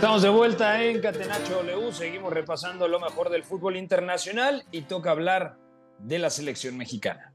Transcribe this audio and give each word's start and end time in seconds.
Estamos 0.00 0.22
de 0.22 0.30
vuelta 0.30 0.82
en 0.82 0.98
Catenacho 1.02 1.62
W, 1.62 1.92
seguimos 1.92 2.32
repasando 2.32 2.88
lo 2.88 2.98
mejor 2.98 3.28
del 3.28 3.44
fútbol 3.44 3.76
internacional 3.76 4.64
y 4.72 4.80
toca 4.80 5.10
hablar 5.10 5.58
de 5.98 6.18
la 6.18 6.30
selección 6.30 6.78
mexicana. 6.78 7.34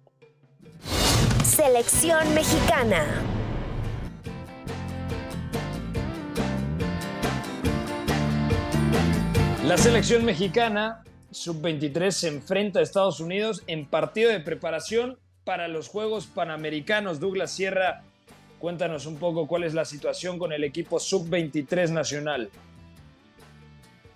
Selección 1.43 2.33
mexicana. 2.33 3.21
La 9.67 9.77
selección 9.77 10.25
mexicana 10.25 11.03
sub-23 11.29 12.09
se 12.09 12.29
enfrenta 12.29 12.79
a 12.79 12.81
Estados 12.81 13.19
Unidos 13.19 13.61
en 13.67 13.85
partido 13.87 14.31
de 14.31 14.39
preparación 14.39 15.19
para 15.43 15.67
los 15.67 15.87
Juegos 15.87 16.25
Panamericanos. 16.25 17.19
Douglas 17.19 17.51
Sierra 17.51 18.01
Cuéntanos 18.59 19.05
un 19.05 19.17
poco 19.17 19.47
cuál 19.47 19.63
es 19.63 19.73
la 19.73 19.85
situación 19.85 20.39
con 20.39 20.53
el 20.53 20.63
equipo 20.63 20.99
sub-23 20.99 21.91
nacional. 21.91 22.49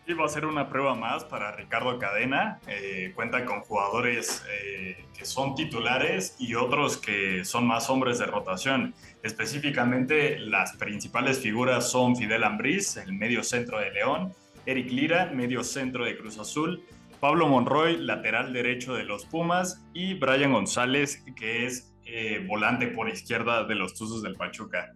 Sí, 0.10 0.16
va 0.16 0.26
a 0.26 0.30
ser 0.30 0.46
una 0.46 0.70
prueba 0.70 0.96
más 0.96 1.24
para 1.24 1.52
Ricardo 1.52 2.00
Cadena. 2.00 2.60
Eh, 2.68 3.12
cuenta 3.14 3.46
con 3.46 3.62
jugadores 3.62 4.44
eh, 4.50 5.06
que 5.16 5.24
son 5.24 5.54
titulares 5.54 6.36
y 6.40 6.56
otros 6.56 6.98
que 6.98 7.46
son 7.46 7.68
más 7.68 7.92
hombres 7.92 8.18
de 8.18 8.26
rotación. 8.26 8.96
Específicamente, 9.22 10.40
las 10.40 10.76
principales 10.78 11.40
figuras 11.40 11.92
son 11.92 12.16
Fidel 12.16 12.44
Ambriz, 12.44 12.98
el 12.98 13.14
medio 13.14 13.44
centro 13.44 13.80
de 13.80 13.92
León, 13.92 14.34
Eric 14.66 14.90
Lira, 14.90 15.28
medio 15.28 15.64
centro 15.64 16.06
de 16.06 16.18
Cruz 16.18 16.40
Azul, 16.40 16.84
Pablo 17.20 17.48
Monroy, 17.48 17.98
lateral 17.98 18.52
derecho 18.52 18.94
de 18.96 19.04
los 19.04 19.26
Pumas, 19.26 19.86
y 19.94 20.16
Brian 20.16 20.54
González, 20.54 21.24
que 21.36 21.66
es 21.66 21.94
eh, 22.12 22.46
volante 22.48 22.88
por 22.88 23.10
izquierda 23.10 23.64
de 23.64 23.76
los 23.76 23.94
Tuzos 23.94 24.24
del 24.24 24.36
Pachuca. 24.36 24.94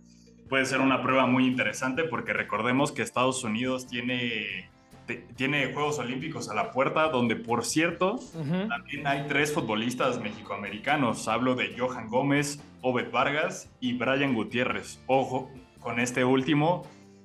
Puede 0.49 0.65
ser 0.65 0.81
una 0.81 1.01
prueba 1.01 1.25
muy 1.25 1.45
interesante 1.45 2.03
porque 2.03 2.33
recordemos 2.33 2.91
que 2.91 3.01
Estados 3.01 3.43
Unidos 3.43 3.87
tiene, 3.87 4.69
tiene 5.35 5.73
Juegos 5.73 5.99
Olímpicos 5.99 6.49
a 6.49 6.53
la 6.53 6.71
puerta, 6.71 7.09
donde 7.09 7.35
por 7.35 7.65
cierto 7.65 8.19
también 8.69 9.07
hay 9.07 9.25
tres 9.27 9.53
futbolistas 9.53 10.19
mexicoamericanos. 10.19 11.27
Hablo 11.27 11.55
de 11.55 11.75
Johan 11.77 12.09
Gómez, 12.09 12.61
Obed 12.81 13.11
Vargas 13.11 13.71
y 13.79 13.93
Brian 13.93 14.33
Gutiérrez. 14.33 14.99
Ojo 15.07 15.49
con 15.79 15.99
este 15.99 16.23
último 16.25 16.83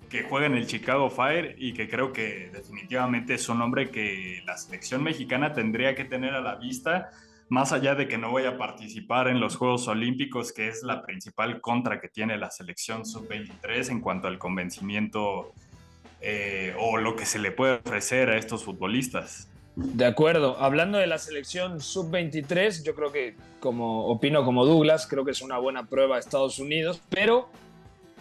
que 0.09 0.23
juega 0.23 0.47
en 0.47 0.55
el 0.55 0.67
Chicago 0.67 1.11
Fire 1.11 1.55
y 1.59 1.73
que 1.73 1.89
creo 1.89 2.13
que 2.13 2.51
definitivamente 2.53 3.35
es 3.35 3.49
un 3.49 3.61
hombre 3.61 3.91
que 3.91 4.43
la 4.47 4.57
selección 4.57 5.03
mexicana 5.03 5.53
tendría 5.53 5.95
que 5.95 6.05
tener 6.05 6.35
a 6.35 6.41
la 6.41 6.57
vista 6.57 7.11
más 7.49 7.73
allá 7.73 7.95
de 7.95 8.09
que 8.09 8.19
no 8.19 8.31
voy 8.31 8.45
a 8.45 8.59
participar 8.59 9.29
en 9.29 9.41
los 9.41 9.57
Juegos 9.57 9.89
Olímpicos, 9.89 10.53
que 10.53 10.69
es 10.69 10.83
la 10.83 11.03
principal 11.03 11.61
contra 11.61 12.01
que 12.01 12.09
tiene 12.09 12.37
la 12.37 12.51
selección 12.51 13.07
sub-23 13.07 13.91
en 13.91 14.01
cuanto 14.01 14.29
al 14.29 14.39
convencimiento 14.39 15.53
eh, 16.21 16.75
o 16.79 16.99
lo 16.99 17.17
que 17.17 17.25
se 17.25 17.39
le 17.39 17.51
puede 17.51 17.81
ofrecer 17.85 18.29
a 18.29 18.37
estos 18.37 18.65
futbolistas. 18.65 19.49
De 19.77 20.05
acuerdo, 20.05 20.59
hablando 20.59 20.99
de 20.99 21.07
la 21.07 21.19
selección 21.19 21.81
sub-23, 21.81 22.85
yo 22.85 22.95
creo 22.95 23.13
que, 23.13 23.37
como 23.61 24.07
opino 24.07 24.45
como 24.45 24.67
Douglas, 24.67 25.07
creo 25.07 25.25
que 25.25 25.31
es 25.31 25.41
una 25.41 25.57
buena 25.59 25.87
prueba 25.87 26.17
a 26.17 26.19
Estados 26.19 26.59
Unidos, 26.59 27.01
pero 27.09 27.49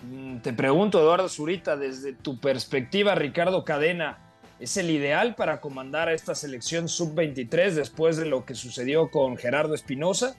mm, 0.04 0.38
te 0.38 0.54
pregunto, 0.54 1.00
Eduardo 1.00 1.28
Zurita, 1.28 1.76
desde 1.76 2.14
tu 2.14 2.40
perspectiva, 2.40 3.16
Ricardo 3.16 3.66
Cadena, 3.66 4.27
¿Es 4.60 4.76
el 4.78 4.90
ideal 4.90 5.36
para 5.36 5.62
comandar 5.62 6.08
a 6.08 6.14
esta 6.14 6.34
selección 6.34 6.90
sub-23 6.90 7.72
después 7.72 8.18
de 8.18 8.26
lo 8.26 8.44
que 8.44 8.56
sucedió 8.56 9.12
con 9.12 9.38
Gerardo 9.38 9.76
Espinosa? 9.76 10.36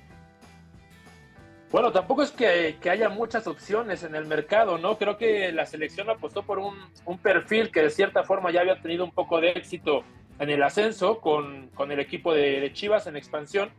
Bueno, 1.70 1.92
tampoco 1.92 2.22
es 2.22 2.32
que, 2.32 2.76
haya 2.90 3.10
muchas 3.10 3.46
opciones 3.46 4.02
en 4.02 4.16
el 4.16 4.24
mercado, 4.24 4.78
¿no? 4.78 4.98
Creo 4.98 5.18
que 5.18 5.52
la 5.52 5.66
selección 5.66 6.10
apostó 6.10 6.42
por 6.42 6.58
un, 6.58 6.74
perfil 7.22 7.70
que 7.70 7.82
de 7.82 7.90
cierta 7.90 8.24
forma 8.24 8.50
ya 8.50 8.62
había 8.62 8.80
tenido 8.80 9.04
un 9.04 9.12
poco 9.12 9.40
de 9.40 9.50
éxito 9.50 10.02
en 10.40 10.50
el 10.50 10.62
ascenso 10.62 11.20
con, 11.20 11.70
el 11.78 12.00
equipo 12.00 12.32
de, 12.34 12.72
Chivas 12.72 13.06
en 13.06 13.16
expansión. 13.16 13.70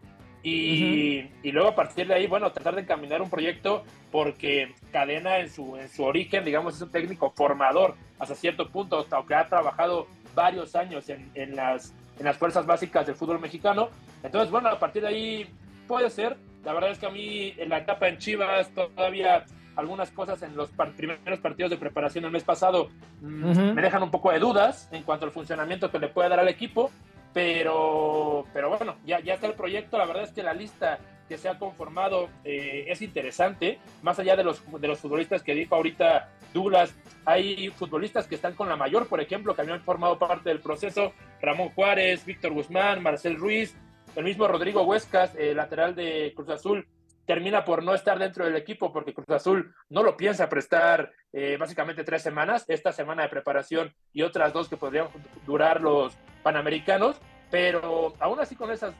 Y, 0.41 1.23
luego 1.44 1.69
a 1.69 1.75
partir 1.75 2.07
de 2.07 2.13
ahí, 2.13 2.28
bueno, 2.28 2.49
tratar 2.53 2.75
de 2.75 2.81
encaminar 2.81 3.22
un 3.22 3.29
proyecto 3.29 3.83
porque 4.09 4.73
Cadena 4.94 5.39
en 5.39 5.49
su, 5.49 5.75
en 5.75 5.89
su 5.89 6.03
origen, 6.03 6.45
digamos, 6.45 6.75
es 6.75 6.81
un 6.81 6.91
técnico 6.91 7.31
formador 7.35 7.95
hasta 8.19 8.35
cierto 8.35 8.69
punto, 8.69 9.05
aunque 9.11 9.35
ha 9.35 9.47
trabajado 9.47 10.07
varios 10.35 10.75
años 10.75 11.09
en, 11.09 11.29
en, 11.35 11.56
las, 11.56 11.94
en 12.17 12.25
las 12.25 12.38
fuerzas 12.38 12.66
básicas 12.66 13.06
del 13.06 13.16
fútbol 13.16 13.40
mexicano. 13.40 13.90
Entonces, 14.23 14.51
bueno, 14.51 14.69
a 14.69 14.79
partir 14.79 15.01
de 15.01 15.07
ahí 15.07 15.50
puede 15.88 16.09
ser. 16.09 16.38
La 16.63 16.73
verdad 16.73 16.91
es 16.91 17.00
que 17.00 17.06
a 17.06 17.09
mí 17.09 17.53
en 17.57 17.69
la 17.69 17.79
etapa 17.79 18.07
en 18.07 18.17
Chivas 18.17 18.69
todavía 18.73 19.45
algunas 19.75 20.12
cosas 20.12 20.41
en 20.44 20.56
los 20.56 20.69
primeros 20.95 21.40
partidos 21.40 21.72
de 21.72 21.78
preparación 21.78 22.25
el 22.25 22.31
mes 22.31 22.44
pasado 22.44 22.90
mm, 23.22 23.73
me 23.73 23.81
dejan 23.81 24.03
un 24.03 24.12
poco 24.12 24.31
de 24.31 24.40
dudas 24.40 24.90
en 24.91 25.03
cuanto 25.03 25.25
al 25.25 25.31
funcionamiento 25.31 25.90
que 25.90 26.00
le 26.00 26.09
puede 26.09 26.28
dar 26.28 26.40
al 26.41 26.50
equipo, 26.50 26.91
pero, 27.34 28.46
pero 28.53 28.69
bueno, 28.69 28.96
ya, 29.06 29.19
ya 29.22 29.35
está 29.35 29.47
el 29.47 29.53
proyecto. 29.53 29.97
La 29.97 30.06
verdad 30.06 30.23
es 30.23 30.31
que 30.31 30.44
la 30.44 30.53
lista 30.53 31.00
que 31.29 31.38
se 31.38 31.47
ha 31.47 31.57
conformado 31.57 32.28
eh, 32.44 32.85
es 32.88 33.01
interesante, 33.01 33.79
más 34.01 34.19
allá 34.19 34.35
de 34.35 34.44
los, 34.44 34.62
de 34.81 34.88
los 34.88 35.00
futbolistas 35.00 35.44
que 35.44 35.53
dijo 35.53 35.75
ahorita 35.75 36.29
Douglas, 36.53 36.94
hay 37.23 37.69
futbolistas 37.69 38.28
que 38.28 38.35
están 38.35 38.56
con 38.56 38.67
la 38.67 38.75
mayor, 38.75 39.07
por 39.07 39.22
ejemplo, 39.22 39.56
que 39.56 39.62
habían 39.62 39.81
formado 39.81 40.17
parte 40.17 40.50
del 40.50 40.59
proceso, 40.59 41.13
Ramón 41.40 41.69
Juárez, 41.69 42.25
Víctor 42.25 42.53
Guzmán, 42.53 43.03
Marcel 43.03 43.38
Ruiz, 43.38 43.75
el 44.16 44.23
mismo 44.23 44.47
Rodrigo 44.47 44.81
Huescas, 44.84 45.35
eh, 45.35 45.53
lateral 45.53 45.94
de 45.95 46.34
Cruz 46.35 46.50
Azul, 46.50 46.88
termina 47.29 47.63
por 47.63 47.84
no 47.84 47.94
estar 47.94 48.17
dentro 48.17 48.44
del 48.44 48.56
equipo 48.56 48.91
porque 48.91 49.13
Cruz 49.13 49.29
Azul 49.29 49.75
no 49.90 50.01
lo 50.01 50.17
piensa 50.17 50.50
prestar 50.50 51.11
eh, 51.31 51.57
básicamente 51.59 52.03
tres 52.03 52.23
semanas, 52.23 52.66
esta 52.67 52.91
semana 52.91 53.22
de 53.22 53.29
preparación 53.29 53.94
y 54.11 54.23
otras 54.23 54.51
dos 54.51 54.67
que 54.67 54.78
podrían 54.78 55.09
durar 55.46 55.79
los 55.79 56.17
Panamericanos, 56.41 57.22
pero 57.49 58.13
aún 58.19 58.39
así 58.39 58.55
con 58.55 58.71
esas 58.71 58.93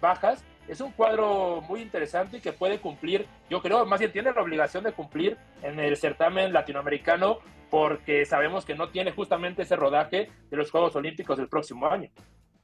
bajas, 0.00 0.44
es 0.68 0.80
un 0.80 0.92
cuadro 0.92 1.62
muy 1.62 1.82
interesante 1.82 2.36
y 2.36 2.40
que 2.40 2.52
puede 2.52 2.78
cumplir, 2.78 3.26
yo 3.48 3.60
creo, 3.60 3.84
más 3.86 3.98
bien 3.98 4.12
tiene 4.12 4.32
la 4.32 4.40
obligación 4.40 4.84
de 4.84 4.92
cumplir 4.92 5.36
en 5.62 5.80
el 5.80 5.96
certamen 5.96 6.52
latinoamericano 6.52 7.38
porque 7.70 8.24
sabemos 8.24 8.64
que 8.64 8.74
no 8.74 8.90
tiene 8.90 9.12
justamente 9.12 9.62
ese 9.62 9.76
rodaje 9.76 10.30
de 10.50 10.56
los 10.56 10.70
Juegos 10.70 10.94
Olímpicos 10.96 11.38
del 11.38 11.48
próximo 11.48 11.86
año. 11.86 12.10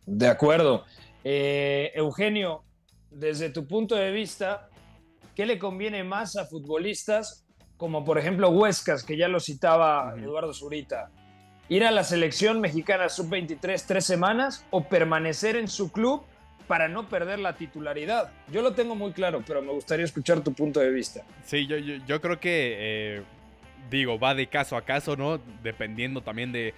De 0.04 0.28
acuerdo. 0.28 0.84
Eh, 1.24 1.90
Eugenio, 1.94 2.64
desde 3.10 3.50
tu 3.50 3.66
punto 3.66 3.96
de 3.96 4.12
vista, 4.12 4.68
¿qué 5.34 5.46
le 5.46 5.58
conviene 5.58 6.04
más 6.04 6.36
a 6.36 6.46
futbolistas 6.46 7.44
como 7.76 8.04
por 8.04 8.18
ejemplo 8.18 8.48
Huescas, 8.50 9.04
que 9.04 9.16
ya 9.16 9.28
lo 9.28 9.40
citaba 9.40 10.14
Eduardo 10.16 10.54
Zurita? 10.54 11.10
¿Ir 11.68 11.84
a 11.84 11.90
la 11.90 12.04
selección 12.04 12.60
mexicana 12.60 13.08
sub-23 13.08 13.84
tres 13.86 14.04
semanas 14.04 14.64
o 14.70 14.84
permanecer 14.84 15.56
en 15.56 15.68
su 15.68 15.90
club 15.90 16.24
para 16.66 16.88
no 16.88 17.08
perder 17.08 17.38
la 17.38 17.54
titularidad. 17.54 18.30
Yo 18.50 18.62
lo 18.62 18.72
tengo 18.72 18.94
muy 18.94 19.12
claro, 19.12 19.42
pero 19.46 19.62
me 19.62 19.72
gustaría 19.72 20.04
escuchar 20.04 20.42
tu 20.42 20.52
punto 20.52 20.80
de 20.80 20.90
vista. 20.90 21.22
Sí, 21.44 21.66
yo, 21.66 21.76
yo, 21.76 22.20
creo 22.20 22.40
que, 22.40 22.76
eh, 22.78 23.22
digo, 23.90 24.18
va 24.18 24.34
de 24.34 24.46
caso 24.48 24.76
a 24.76 24.82
caso, 24.82 25.16
¿no? 25.16 25.38
Dependiendo 25.62 26.22
también 26.22 26.52
de, 26.52 26.74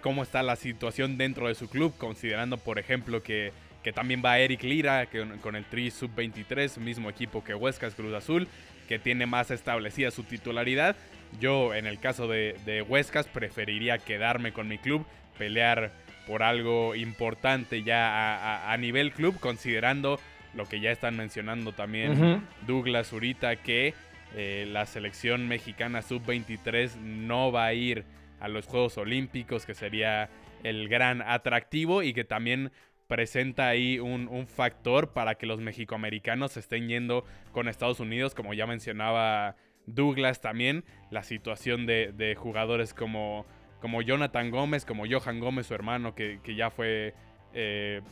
cómo 0.00 0.22
está 0.22 0.42
la 0.42 0.56
situación 0.56 1.18
dentro 1.18 1.48
de 1.48 1.54
su 1.54 1.68
club, 1.68 1.92
considerando, 1.98 2.56
por 2.56 2.78
ejemplo, 2.78 3.22
que, 3.22 3.52
que 3.82 3.92
también 3.92 4.22
va 4.24 4.38
Eric 4.38 4.62
Lira 4.62 5.06
que, 5.06 5.26
con 5.42 5.56
el 5.56 5.64
Tri 5.64 5.90
Sub-23, 5.90 6.78
mismo 6.78 7.10
equipo 7.10 7.44
que 7.44 7.54
Huescas 7.54 7.94
Cruz 7.94 8.14
Azul, 8.14 8.48
que 8.88 8.98
tiene 8.98 9.26
más 9.26 9.50
establecida 9.50 10.10
su 10.10 10.22
titularidad. 10.22 10.96
Yo, 11.40 11.74
en 11.74 11.86
el 11.86 11.98
caso 11.98 12.28
de, 12.28 12.56
de 12.64 12.82
Huescas, 12.82 13.26
preferiría 13.26 13.98
quedarme 13.98 14.52
con 14.52 14.68
mi 14.68 14.78
club, 14.78 15.06
pelear 15.38 15.92
por 16.26 16.42
algo 16.42 16.94
importante 16.94 17.82
ya 17.82 18.70
a, 18.70 18.76
nivel 18.76 19.12
club, 19.12 19.38
considerando 19.40 20.20
lo 20.54 20.66
que 20.66 20.80
ya 20.80 20.90
están 20.90 21.16
mencionando 21.16 21.72
también 21.72 22.46
Douglas 22.66 23.08
Zurita, 23.08 23.56
que 23.56 23.94
eh, 24.34 24.66
la 24.70 24.86
selección 24.86 25.48
mexicana 25.48 26.02
sub-23 26.02 26.96
no 26.96 27.52
va 27.52 27.66
a 27.66 27.74
ir 27.74 28.04
a 28.40 28.48
los 28.48 28.66
Juegos 28.66 28.98
Olímpicos, 28.98 29.66
que 29.66 29.74
sería 29.74 30.30
el 30.62 30.88
gran 30.88 31.22
atractivo 31.22 32.02
y 32.02 32.12
que 32.12 32.24
también 32.24 32.70
presenta 33.08 33.68
ahí 33.68 33.98
un, 33.98 34.46
factor 34.46 35.12
para 35.12 35.34
que 35.34 35.46
los 35.46 35.60
mexicoamericanos 35.60 36.56
estén 36.56 36.88
yendo 36.88 37.24
con 37.52 37.68
Estados 37.68 38.00
Unidos, 38.00 38.34
como 38.34 38.54
ya 38.54 38.66
mencionaba 38.66 39.56
Douglas 39.86 40.40
también, 40.40 40.84
la 41.10 41.22
situación 41.22 41.86
de, 41.86 42.12
de 42.12 42.34
jugadores 42.34 42.94
como 42.94 43.46
como 43.82 44.00
Jonathan 44.00 44.52
Gómez, 44.52 44.84
como 44.84 45.04
Johan 45.10 45.40
Gómez, 45.40 45.66
su 45.66 45.74
hermano, 45.74 46.14
que, 46.14 46.38
ya 46.56 46.70
fue 46.70 47.14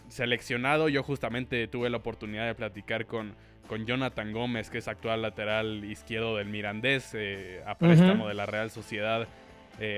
seleccionado. 0.09 0.89
Yo 0.89 1.05
justamente 1.05 1.69
tuve 1.69 1.89
la 1.89 1.99
oportunidad 1.99 2.45
de 2.47 2.57
platicar 2.57 3.07
con, 3.07 3.37
con 3.69 3.87
Jonathan 3.87 4.33
Gómez, 4.33 4.69
que 4.69 4.79
es 4.79 4.89
actual 4.89 5.23
lateral 5.23 5.85
izquierdo 5.85 6.37
del 6.37 6.49
Mirandés, 6.49 7.17
a 7.65 7.79
préstamo 7.79 8.27
de 8.27 8.35
la 8.35 8.47
Real 8.47 8.73
Sociedad. 8.73 9.29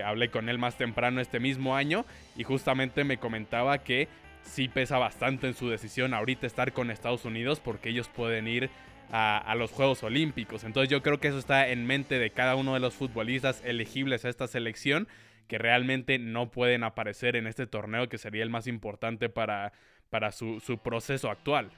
hablé 0.05 0.29
con 0.29 0.51
él 0.51 0.59
más 0.59 0.77
temprano 0.77 1.23
este 1.23 1.41
mismo 1.41 1.75
año 1.75 2.05
y 2.37 2.45
justamente 2.45 3.03
me 3.03 3.17
comentaba 3.17 3.79
que 3.79 4.09
sí 4.43 4.69
pesa 4.69 4.99
bastante 4.99 5.47
en 5.47 5.55
su 5.55 5.71
decisión 5.71 6.13
ahorita 6.13 6.47
estar 6.47 6.73
con 6.73 6.91
Estados 6.91 7.25
Unidos 7.25 7.61
porque 7.61 7.89
ellos 7.89 8.09
pueden 8.09 8.47
ir 8.47 8.69
a, 9.13 9.55
los 9.57 9.71
Juegos 9.71 10.03
Olímpicos. 10.03 10.65
Entonces 10.65 10.91
yo 10.91 11.03
creo 11.03 11.21
que 11.21 11.29
eso 11.29 11.39
está 11.39 11.69
en 11.69 11.87
mente 11.87 12.19
de 12.19 12.31
cada 12.31 12.57
uno 12.57 12.75
de 12.75 12.81
los 12.81 12.95
futbolistas 12.95 13.61
elegibles 13.65 14.25
a 14.25 14.31
esta 14.31 14.49
selección 14.49 15.07
que 15.49 15.59
realmente 15.59 16.19
no 16.19 16.51
pueden 16.51 16.83
aparecer 16.83 17.37
en 17.37 17.47
este 17.47 17.67
torneo 17.67 18.09
que 18.09 18.17
sería 18.17 18.43
el 18.43 18.49
más 18.49 18.67
importante 18.67 19.29
para, 19.29 19.75
para 20.09 20.33
su, 20.33 20.61
su 20.61 20.79
proceso 20.79 21.31
actual. 21.31 21.71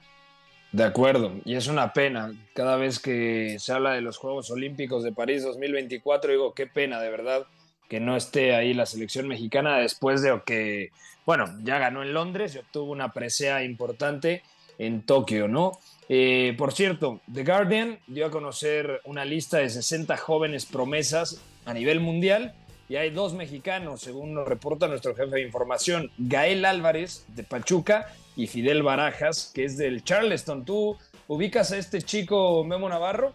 De 0.71 0.85
acuerdo, 0.85 1.33
y 1.45 1.57
es 1.57 1.67
una 1.67 1.93
pena. 1.93 2.33
Cada 2.55 2.77
vez 2.77 3.01
que 3.01 3.57
se 3.59 3.73
habla 3.73 3.93
de 3.93 4.01
los 4.01 4.17
Juegos 4.17 4.51
Olímpicos 4.51 5.03
de 5.03 5.13
París 5.13 5.43
2024, 5.43 6.31
digo, 6.31 6.55
qué 6.55 6.67
pena, 6.69 7.01
de 7.01 7.11
verdad, 7.11 7.47
que 7.89 7.99
no 7.99 8.17
esté 8.17 8.55
ahí 8.55 8.75
la 8.75 8.87
selección 8.87 9.27
mexicana 9.27 9.79
después 9.79 10.23
de 10.23 10.41
que, 10.47 10.91
bueno, 11.27 11.47
ya 11.63 11.79
ganó 11.79 12.03
en 12.03 12.15
Londres 12.15 12.55
y 12.55 12.59
obtuvo 12.59 12.93
una 12.93 13.13
presea 13.13 13.65
importante 13.65 14.43
en 14.79 15.03
Tokio, 15.03 15.49
¿no? 15.49 15.79
Eh, 16.09 16.55
por 16.59 16.73
cierto, 16.73 17.21
The 17.33 17.45
Guardian 17.45 17.99
dio 18.07 18.27
a 18.27 18.31
conocer 18.31 19.01
una 19.05 19.25
lista 19.25 19.59
de 19.59 19.71
60 19.71 20.17
jóvenes 20.17 20.67
promesas 20.67 21.41
a 21.65 21.73
nivel 21.73 22.01
mundial 22.01 22.55
y 22.89 22.97
hay 22.97 23.11
dos 23.11 23.33
mexicanos, 23.33 24.03
según 24.03 24.35
nos 24.35 24.47
reporta 24.47 24.87
nuestro 24.87 25.15
jefe 25.15 25.37
de 25.37 25.43
información, 25.43 26.11
Gael 26.19 26.65
Álvarez 26.65 27.25
de 27.29 27.43
Pachuca 27.43 28.09
y 28.37 28.47
Fidel 28.47 28.83
Barajas, 28.83 29.51
que 29.55 29.65
es 29.65 29.79
del 29.79 30.05
Charleston. 30.05 30.65
¿Tú 30.65 30.97
ubicas 31.27 31.73
a 31.73 31.79
este 31.79 32.03
chico 32.03 32.63
Memo 32.65 32.89
Navarro? 32.89 33.33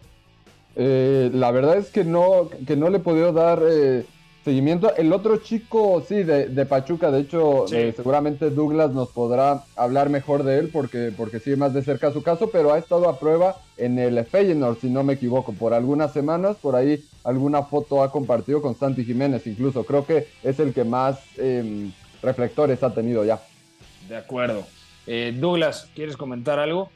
Eh, 0.76 1.30
la 1.32 1.50
verdad 1.50 1.78
es 1.78 1.88
que 1.88 2.04
no, 2.04 2.48
que 2.66 2.76
no 2.76 2.90
le 2.90 2.98
he 2.98 3.32
dar 3.32 3.60
eh, 3.68 4.04
seguimiento. 4.44 4.94
El 4.96 5.12
otro 5.12 5.36
chico, 5.38 6.02
sí, 6.06 6.22
de, 6.22 6.66
Pachuca, 6.66 7.10
de 7.10 7.20
hecho, 7.20 7.66
eh, 7.72 7.92
seguramente 7.94 8.50
Douglas 8.50 8.92
nos 8.92 9.08
podrá 9.10 9.64
hablar 9.76 10.08
mejor 10.10 10.44
de 10.44 10.58
él 10.58 10.70
porque, 10.72 11.12
porque 11.16 11.40
sigue 11.40 11.56
más 11.56 11.74
de 11.74 11.82
cerca 11.82 12.12
su 12.12 12.22
caso, 12.22 12.50
pero 12.50 12.72
ha 12.72 12.78
estado 12.78 13.08
a 13.08 13.18
prueba 13.18 13.56
en 13.76 13.98
el 13.98 14.24
Feyenoord, 14.24 14.78
si 14.80 14.88
no 14.88 15.02
me 15.02 15.14
equivoco, 15.14 15.52
por 15.52 15.74
algunas 15.74 16.12
semanas. 16.12 16.56
Por 16.60 16.76
ahí 16.76 17.04
alguna 17.24 17.62
foto 17.62 18.02
ha 18.02 18.10
compartido 18.10 18.62
con 18.62 18.74
Santi 18.74 19.04
Jiménez, 19.04 19.46
incluso. 19.46 19.84
Creo 19.84 20.06
que 20.06 20.28
es 20.42 20.58
el 20.60 20.72
que 20.72 20.84
más 20.84 21.18
em, 21.36 21.92
reflectores 22.22 22.82
ha 22.82 22.94
tenido 22.94 23.24
ya. 23.24 23.40
De 24.08 24.16
acuerdo. 24.16 24.64
Eh, 25.06 25.34
Douglas, 25.36 25.90
¿quieres 25.94 26.16
comentar 26.16 26.58
algo? 26.58 26.90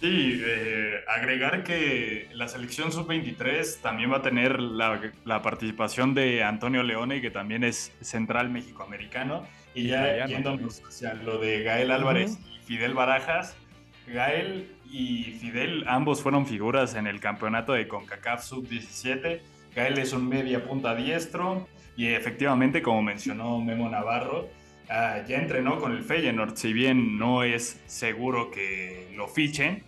Sí, 0.00 0.42
eh, 0.44 1.00
agregar 1.08 1.64
que 1.64 2.28
la 2.34 2.48
selección 2.48 2.92
sub-23 2.92 3.80
también 3.80 4.12
va 4.12 4.18
a 4.18 4.22
tener 4.22 4.60
la, 4.60 5.40
participación 5.42 6.12
de 6.12 6.42
Antonio 6.42 6.82
Leone, 6.82 7.22
que 7.22 7.30
también 7.30 7.64
es 7.64 7.92
central 8.02 8.50
mexicoamericano. 8.50 9.46
Y 9.74 9.88
ya 9.88 10.26
yéndonos 10.26 10.82
hacia 10.86 11.14
lo 11.14 11.38
de 11.38 11.62
Gael 11.62 11.90
Álvarez 11.90 12.38
y 12.54 12.64
Fidel 12.64 12.94
Barajas, 12.94 13.56
Gael 14.06 14.70
y 14.90 15.24
Fidel 15.40 15.84
ambos 15.88 16.22
fueron 16.22 16.46
figuras 16.46 16.94
en 16.94 17.06
el 17.06 17.20
campeonato 17.20 17.72
de 17.72 17.88
CONCACAF 17.88 18.44
sub-17. 18.44 19.40
Gael 19.74 19.98
es 19.98 20.12
un 20.12 20.28
media 20.28 20.64
punta 20.64 20.94
diestro 20.94 21.66
y 21.96 22.08
efectivamente, 22.08 22.82
como 22.82 23.02
mencionó 23.02 23.60
Memo 23.60 23.88
Navarro, 23.88 24.48
Ah, 24.88 25.24
ya 25.26 25.38
entrenó 25.38 25.80
con 25.80 25.92
el 25.92 26.04
Feyenoord, 26.04 26.56
si 26.56 26.72
bien 26.72 27.18
no 27.18 27.42
es 27.42 27.80
seguro 27.86 28.52
que 28.52 29.08
lo 29.16 29.26
fichen, 29.26 29.82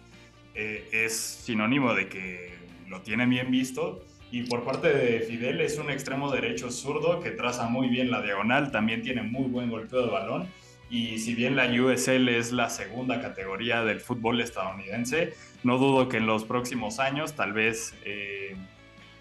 eh, 0.55 0.89
es 0.93 1.17
sinónimo 1.17 1.95
de 1.95 2.09
que 2.09 2.55
lo 2.89 3.01
tiene 3.03 3.27
bien 3.27 3.51
visto. 3.51 4.05
Y 4.31 4.43
por 4.43 4.65
parte 4.65 4.93
de 4.93 5.21
Fidel 5.21 5.61
es 5.61 5.79
un 5.79 5.91
extremo 5.91 6.31
derecho 6.31 6.71
zurdo 6.71 7.21
que 7.21 7.31
traza 7.31 7.69
muy 7.69 7.89
bien 7.89 8.11
la 8.11 8.21
diagonal, 8.23 8.73
también 8.73 9.03
tiene 9.03 9.23
muy 9.23 9.49
buen 9.49 9.71
golpeo 9.71 10.03
de 10.05 10.11
balón. 10.11 10.49
Y 10.91 11.19
si 11.19 11.35
bien 11.35 11.55
la 11.55 11.67
USL 11.67 12.29
es 12.29 12.51
la 12.51 12.69
segunda 12.69 13.21
categoría 13.21 13.85
del 13.85 14.01
fútbol 14.01 14.41
estadounidense, 14.41 15.35
no 15.63 15.79
dudo 15.79 16.09
que 16.09 16.17
en 16.17 16.27
los 16.27 16.45
próximos 16.45 16.99
años, 16.99 17.35
tal 17.35 17.53
vez 17.53 17.95
eh, 18.05 18.57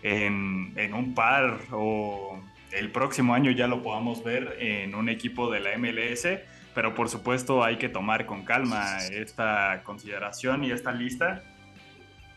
en, 0.02 0.74
en 0.76 0.94
un 0.94 1.14
par 1.14 1.60
o 1.72 2.40
el 2.72 2.92
próximo 2.92 3.34
año 3.34 3.52
ya 3.52 3.68
lo 3.68 3.82
podamos 3.82 4.24
ver 4.24 4.58
en 4.60 4.96
un 4.96 5.10
equipo 5.10 5.50
de 5.52 5.60
la 5.60 5.78
MLS, 5.78 6.28
pero 6.74 6.94
por 6.94 7.10
supuesto 7.10 7.64
hay 7.64 7.78
que 7.78 7.90
tomar 7.90 8.26
con 8.26 8.44
calma 8.44 8.98
esta 9.12 9.82
consideración 9.84 10.64
y 10.64 10.72
esta 10.72 10.92
lista, 10.92 11.44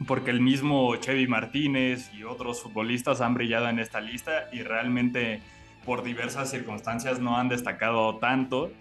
porque 0.06 0.30
el 0.30 0.40
mismo 0.40 0.96
Chevy 0.96 1.26
Martínez 1.26 2.10
y 2.14 2.24
otros 2.24 2.62
futbolistas 2.62 3.20
han 3.20 3.34
brillado 3.34 3.68
en 3.68 3.78
esta 3.78 4.00
lista 4.00 4.48
y 4.52 4.62
realmente 4.62 5.42
por 5.84 6.02
diversas 6.02 6.50
circunstancias 6.50 7.20
no 7.20 7.36
han 7.36 7.48
destacado 7.48 8.16
tanto. 8.16 8.72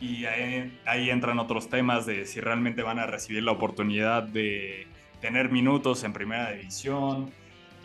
Y 0.00 0.26
ahí, 0.26 0.76
ahí 0.84 1.10
entran 1.10 1.38
otros 1.38 1.70
temas 1.70 2.04
de 2.06 2.26
si 2.26 2.40
realmente 2.40 2.82
van 2.82 2.98
a 2.98 3.06
recibir 3.06 3.42
la 3.42 3.52
oportunidad 3.52 4.24
de 4.24 4.86
tener 5.20 5.50
minutos 5.50 6.04
en 6.04 6.12
primera 6.12 6.50
división 6.50 7.30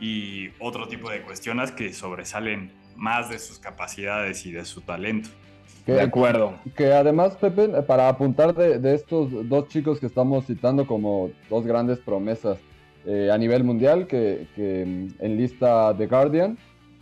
y 0.01 0.49
otro 0.59 0.87
tipo 0.87 1.09
de 1.09 1.21
cuestiones 1.21 1.71
que 1.71 1.93
sobresalen 1.93 2.71
más 2.99 3.29
de 3.29 3.39
sus 3.39 3.57
capacidades 3.57 4.45
y 4.45 4.51
de 4.51 4.65
su 4.65 4.81
talento. 4.81 5.29
de 5.85 6.01
acuerdo. 6.01 6.53
Que 6.75 6.93
además, 6.93 7.35
Pepe, 7.37 7.67
para 7.83 8.09
apuntar 8.09 8.53
de, 8.53 8.93
estos 8.93 9.29
dos 9.49 9.67
chicos 9.69 9.99
que 9.99 10.05
estamos 10.05 10.45
citando 10.45 10.85
como 10.85 11.31
dos 11.49 11.65
grandes 11.65 11.97
promesas 11.99 12.59
eh, 13.05 13.31
a 13.33 13.37
nivel 13.37 13.63
mundial, 13.63 14.05
que, 14.05 14.45
mm, 14.55 15.23
en 15.23 15.37
lista 15.37 15.93
de 15.93 16.05
Guardian, 16.05 16.57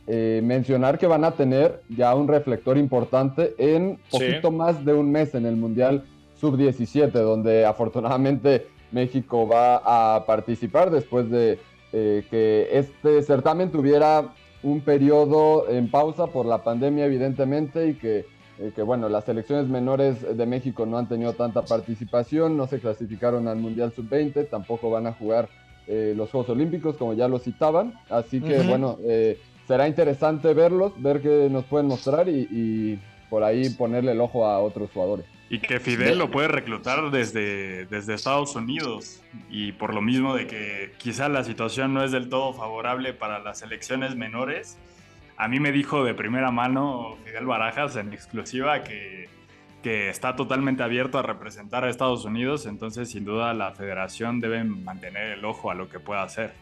eh, 0.05 0.39
mencionar 0.41 0.97
que 0.97 1.07
van 1.07 1.25
a 1.25 1.31
tener 1.31 1.81
ya 1.89 2.15
un 2.15 2.29
reflector 2.29 2.77
importante 2.77 3.53
en 3.57 3.99
poquito 4.09 4.51
más 4.51 4.85
de 4.85 4.93
un 4.93 5.11
mes 5.11 5.35
en 5.35 5.45
el 5.45 5.57
Mundial 5.57 6.05
Sub-17, 6.39 7.11
donde 7.11 7.65
afortunadamente 7.65 8.67
México 8.91 9.45
va 9.47 9.81
a 10.15 10.25
participar 10.25 10.91
después 10.91 11.29
de 11.29 11.59
eh, 11.91 12.23
que 12.29 12.69
este 12.71 13.21
certamen 13.21 13.69
tuviera 13.69 14.33
un 14.67 14.81
periodo 14.81 15.69
en 15.69 15.89
pausa 15.89 16.27
por 16.27 16.45
la 16.45 16.63
pandemia, 16.63 17.05
evidentemente, 17.05 17.87
y 17.87 17.93
que, 17.93 18.25
eh, 18.59 18.71
que, 18.75 18.81
bueno, 18.81 19.07
las 19.07 19.23
selecciones 19.23 19.67
menores 19.69 20.37
de 20.37 20.45
México 20.45 20.85
no 20.85 20.97
han 20.97 21.07
tenido 21.07 21.33
tanta 21.33 21.61
participación, 21.63 22.57
no 22.57 22.67
se 22.67 22.79
clasificaron 22.79 23.47
al 23.47 23.57
Mundial 23.57 23.93
Sub-20, 23.95 24.49
tampoco 24.49 24.89
van 24.89 25.07
a 25.07 25.13
jugar 25.13 25.47
eh, 25.87 26.13
los 26.17 26.29
Juegos 26.31 26.49
Olímpicos, 26.49 26.97
como 26.97 27.13
ya 27.13 27.29
lo 27.29 27.39
citaban. 27.39 27.93
Así 28.09 28.41
que, 28.41 28.61
bueno, 28.63 28.97
eh, 29.03 29.39
será 29.67 29.87
interesante 29.87 30.53
verlos, 30.53 30.91
ver 31.01 31.21
qué 31.21 31.47
nos 31.49 31.63
pueden 31.63 31.87
mostrar 31.87 32.27
y, 32.27 32.47
y 32.51 32.99
por 33.29 33.43
ahí 33.43 33.69
ponerle 33.69 34.11
el 34.11 34.19
ojo 34.19 34.45
a 34.45 34.59
otros 34.59 34.89
jugadores. 34.93 35.25
Y 35.49 35.59
que 35.59 35.79
Fidel 35.79 36.17
lo 36.17 36.29
puede 36.29 36.49
reclutar 36.49 37.09
desde, 37.09 37.85
desde 37.85 38.13
Estados 38.13 38.55
Unidos. 38.55 39.23
Y 39.49 39.71
por 39.71 39.93
lo 39.93 40.01
mismo 40.01 40.35
de 40.35 40.45
que 40.45 40.93
quizá 40.97 41.29
la 41.29 41.43
situación 41.43 41.93
no 41.93 42.03
es 42.03 42.11
del 42.11 42.27
todo 42.27 42.53
favorable 42.53 43.13
para 43.13 43.39
las 43.39 43.61
elecciones 43.61 44.15
menores, 44.15 44.77
a 45.37 45.47
mí 45.47 45.59
me 45.59 45.71
dijo 45.71 46.03
de 46.03 46.13
primera 46.13 46.51
mano 46.51 47.17
Fidel 47.23 47.45
Barajas 47.45 47.95
en 47.95 48.11
exclusiva 48.11 48.83
que, 48.83 49.29
que 49.83 50.09
está 50.09 50.35
totalmente 50.35 50.83
abierto 50.83 51.17
a 51.17 51.21
representar 51.21 51.85
a 51.85 51.89
Estados 51.89 52.25
Unidos. 52.25 52.65
Entonces, 52.65 53.11
sin 53.11 53.23
duda, 53.23 53.53
la 53.53 53.71
federación 53.71 54.41
debe 54.41 54.63
mantener 54.63 55.31
el 55.37 55.45
ojo 55.45 55.71
a 55.71 55.75
lo 55.75 55.87
que 55.87 55.99
pueda 55.99 56.23
hacer. 56.23 56.53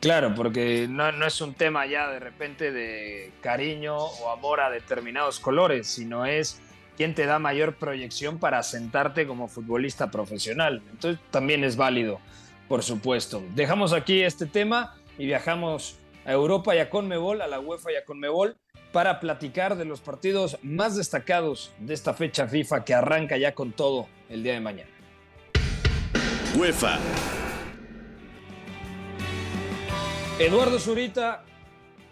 Claro, 0.00 0.34
porque 0.34 0.86
no, 0.88 1.12
no, 1.12 1.26
es 1.26 1.40
un 1.40 1.54
tema 1.54 1.86
ya 1.86 2.10
de 2.10 2.18
repente 2.18 2.72
de 2.72 3.32
cariño 3.40 3.96
o 3.96 4.30
amor 4.30 4.60
a 4.60 4.70
determinados 4.70 5.40
colores, 5.40 5.86
sino 5.86 6.26
es 6.26 6.60
quién 6.96 7.14
te 7.14 7.26
da 7.26 7.38
mayor 7.38 7.76
proyección 7.76 8.38
para 8.38 8.62
sentarte 8.62 9.26
como 9.26 9.48
futbolista 9.48 10.10
profesional. 10.10 10.82
Entonces 10.90 11.20
también 11.30 11.64
es 11.64 11.76
válido, 11.76 12.20
por 12.68 12.82
supuesto. 12.82 13.42
Dejamos 13.54 13.92
aquí 13.92 14.22
este 14.22 14.46
tema 14.46 14.96
y 15.18 15.26
viajamos 15.26 15.98
a 16.24 16.32
Europa 16.32 16.74
y 16.74 16.78
a 16.78 16.90
Conmebol, 16.90 17.42
a 17.42 17.46
la 17.46 17.60
UEFA 17.60 17.92
y 17.92 17.96
a 17.96 18.04
Conmebol, 18.04 18.56
para 18.92 19.18
platicar 19.18 19.76
de 19.76 19.84
los 19.84 20.00
partidos 20.00 20.58
más 20.62 20.96
destacados 20.96 21.72
de 21.78 21.94
esta 21.94 22.14
fecha 22.14 22.46
FIFA 22.46 22.84
que 22.84 22.94
arranca 22.94 23.36
ya 23.36 23.52
con 23.52 23.72
todo 23.72 24.08
el 24.28 24.42
día 24.42 24.52
de 24.54 24.60
mañana. 24.60 24.90
UEFA. 26.56 26.98
Eduardo 30.38 30.78
Zurita, 30.78 31.44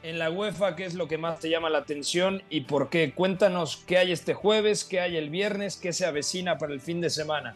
en 0.02 0.18
la 0.18 0.30
UEFA, 0.30 0.75
¿qué 0.75 0.85
es 0.85 0.94
lo 0.94 1.06
que 1.06 1.18
más 1.18 1.38
te 1.40 1.49
llama 1.49 1.71
la 1.71 1.78
atención 1.78 2.42
y 2.50 2.62
por 2.62 2.90
qué? 2.90 3.12
Cuéntanos 3.12 3.76
qué 3.87 3.99
hay 3.99 4.12
este 4.12 4.35
jueves, 4.35 4.85
qué 4.85 5.00
hay 5.00 5.16
el 5.16 5.30
viernes, 5.30 5.76
qué 5.76 5.92
se 5.92 6.06
avecina 6.06 6.59
para 6.59 6.73
el 6.73 6.80
fin 6.80 7.00
de 7.00 7.11
semana. 7.11 7.54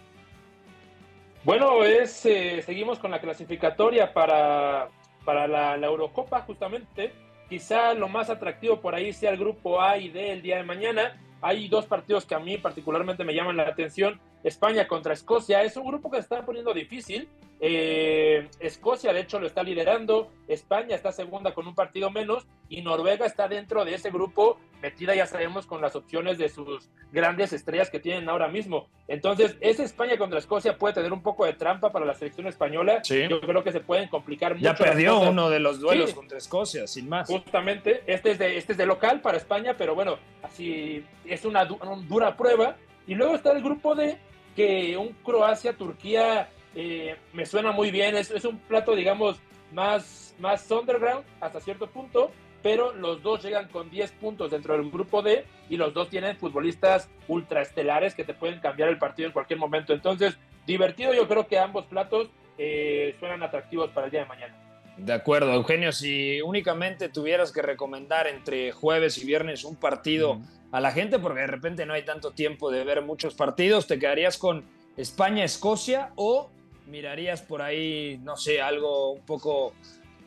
Bueno, 1.44 1.84
es, 1.84 2.24
eh, 2.26 2.62
seguimos 2.64 2.98
con 2.98 3.10
la 3.10 3.20
clasificatoria 3.20 4.12
para, 4.12 4.88
para 5.24 5.46
la, 5.46 5.76
Eurocopa, 5.76 6.40
justamente. 6.42 7.12
quizá 7.48 7.94
lo 7.94 8.08
más 8.08 8.30
atractivo 8.30 8.80
por 8.80 8.94
ahí 8.94 9.12
sea 9.12 9.30
el 9.30 9.38
grupo 9.38 9.80
A 9.80 9.98
y 9.98 10.08
D 10.08 10.32
el 10.32 10.42
día 10.42 10.56
de 10.56 10.64
mañana. 10.64 11.20
Hay 11.40 11.68
dos 11.68 11.86
partidos 11.86 12.24
que 12.24 12.34
a 12.34 12.40
mí 12.40 12.58
particularmente 12.58 13.22
me 13.22 13.34
llaman 13.34 13.56
la 13.56 13.64
atención. 13.64 14.20
España 14.46 14.86
contra 14.86 15.12
Escocia. 15.12 15.62
Es 15.62 15.76
un 15.76 15.86
grupo 15.86 16.08
que 16.08 16.18
se 16.18 16.22
está 16.22 16.46
poniendo 16.46 16.72
difícil. 16.72 17.28
Eh, 17.58 18.48
Escocia, 18.60 19.12
de 19.12 19.20
hecho, 19.20 19.40
lo 19.40 19.48
está 19.48 19.64
liderando. 19.64 20.30
España 20.46 20.94
está 20.94 21.10
segunda 21.10 21.52
con 21.52 21.66
un 21.66 21.74
partido 21.74 22.12
menos. 22.12 22.46
Y 22.68 22.82
Noruega 22.82 23.26
está 23.26 23.48
dentro 23.48 23.84
de 23.84 23.94
ese 23.94 24.10
grupo, 24.10 24.58
metida, 24.82 25.16
ya 25.16 25.26
sabemos, 25.26 25.66
con 25.66 25.80
las 25.80 25.96
opciones 25.96 26.38
de 26.38 26.48
sus 26.48 26.88
grandes 27.10 27.52
estrellas 27.52 27.90
que 27.90 27.98
tienen 27.98 28.28
ahora 28.28 28.46
mismo. 28.46 28.88
Entonces, 29.08 29.56
esa 29.60 29.82
España 29.82 30.16
contra 30.16 30.38
Escocia 30.38 30.78
puede 30.78 30.94
tener 30.94 31.12
un 31.12 31.22
poco 31.22 31.44
de 31.44 31.54
trampa 31.54 31.90
para 31.90 32.04
la 32.04 32.14
selección 32.14 32.46
española. 32.46 33.02
Yo 33.02 33.40
creo 33.40 33.64
que 33.64 33.72
se 33.72 33.80
pueden 33.80 34.08
complicar 34.08 34.54
mucho. 34.54 34.64
Ya 34.64 34.74
perdió 34.76 35.18
uno 35.20 35.50
de 35.50 35.58
los 35.58 35.80
duelos 35.80 36.14
contra 36.14 36.38
Escocia, 36.38 36.86
sin 36.86 37.08
más. 37.08 37.26
Justamente, 37.26 38.04
este 38.06 38.30
es, 38.30 38.38
de, 38.38 38.58
este 38.58 38.72
es 38.72 38.78
de 38.78 38.86
local 38.86 39.20
para 39.20 39.38
España, 39.38 39.74
pero 39.76 39.96
bueno, 39.96 40.18
así 40.44 41.04
es 41.24 41.44
una, 41.44 41.64
una 41.64 41.96
dura 42.06 42.36
prueba. 42.36 42.76
Y 43.08 43.14
luego 43.14 43.36
está 43.36 43.52
el 43.52 43.62
grupo 43.62 43.94
de 43.94 44.18
que 44.56 44.96
un 44.96 45.12
Croacia-Turquía 45.22 46.48
eh, 46.74 47.16
me 47.32 47.46
suena 47.46 47.70
muy 47.70 47.90
bien. 47.90 48.16
Es, 48.16 48.30
es, 48.30 48.44
un 48.44 48.58
plato, 48.58 48.96
digamos, 48.96 49.38
más, 49.72 50.34
más 50.40 50.68
underground 50.70 51.24
hasta 51.40 51.60
cierto 51.60 51.86
punto, 51.86 52.32
pero 52.62 52.92
los 52.92 53.22
dos 53.22 53.44
llegan 53.44 53.68
con 53.68 53.90
10 53.90 54.10
puntos 54.12 54.50
dentro 54.50 54.76
del 54.76 54.90
grupo 54.90 55.22
D 55.22 55.44
y 55.68 55.76
los 55.76 55.94
dos 55.94 56.08
tienen 56.08 56.36
futbolistas 56.36 57.08
ultraestelares 57.28 58.14
que 58.14 58.24
te 58.24 58.34
pueden 58.34 58.58
cambiar 58.60 58.88
el 58.88 58.98
partido 58.98 59.28
en 59.28 59.32
cualquier 59.32 59.58
momento. 59.58 59.92
Entonces, 59.92 60.36
divertido, 60.66 61.14
yo 61.14 61.28
creo 61.28 61.46
que 61.46 61.58
ambos 61.58 61.84
platos 61.86 62.28
eh, 62.58 63.14
suenan 63.20 63.42
atractivos 63.42 63.90
para 63.90 64.06
el 64.06 64.10
día 64.10 64.20
de 64.20 64.26
mañana. 64.26 64.54
De 64.96 65.12
acuerdo, 65.12 65.52
Eugenio, 65.52 65.92
si 65.92 66.40
únicamente 66.40 67.10
tuvieras 67.10 67.52
que 67.52 67.60
recomendar 67.60 68.26
entre 68.26 68.72
jueves 68.72 69.18
y 69.18 69.26
viernes 69.26 69.62
un 69.64 69.76
partido 69.76 70.40
a 70.76 70.80
la 70.80 70.92
gente, 70.92 71.18
porque 71.18 71.40
de 71.40 71.46
repente 71.46 71.86
no 71.86 71.94
hay 71.94 72.04
tanto 72.04 72.32
tiempo 72.32 72.70
de 72.70 72.84
ver 72.84 73.00
muchos 73.00 73.32
partidos, 73.34 73.86
¿te 73.86 73.98
quedarías 73.98 74.36
con 74.36 74.62
España-Escocia 74.98 76.12
o 76.16 76.50
mirarías 76.86 77.40
por 77.40 77.62
ahí, 77.62 78.20
no 78.22 78.36
sé, 78.36 78.60
algo 78.60 79.12
un 79.12 79.24
poco 79.24 79.72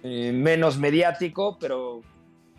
eh, 0.01 0.31
menos 0.33 0.79
mediático, 0.79 1.59
pero 1.59 2.01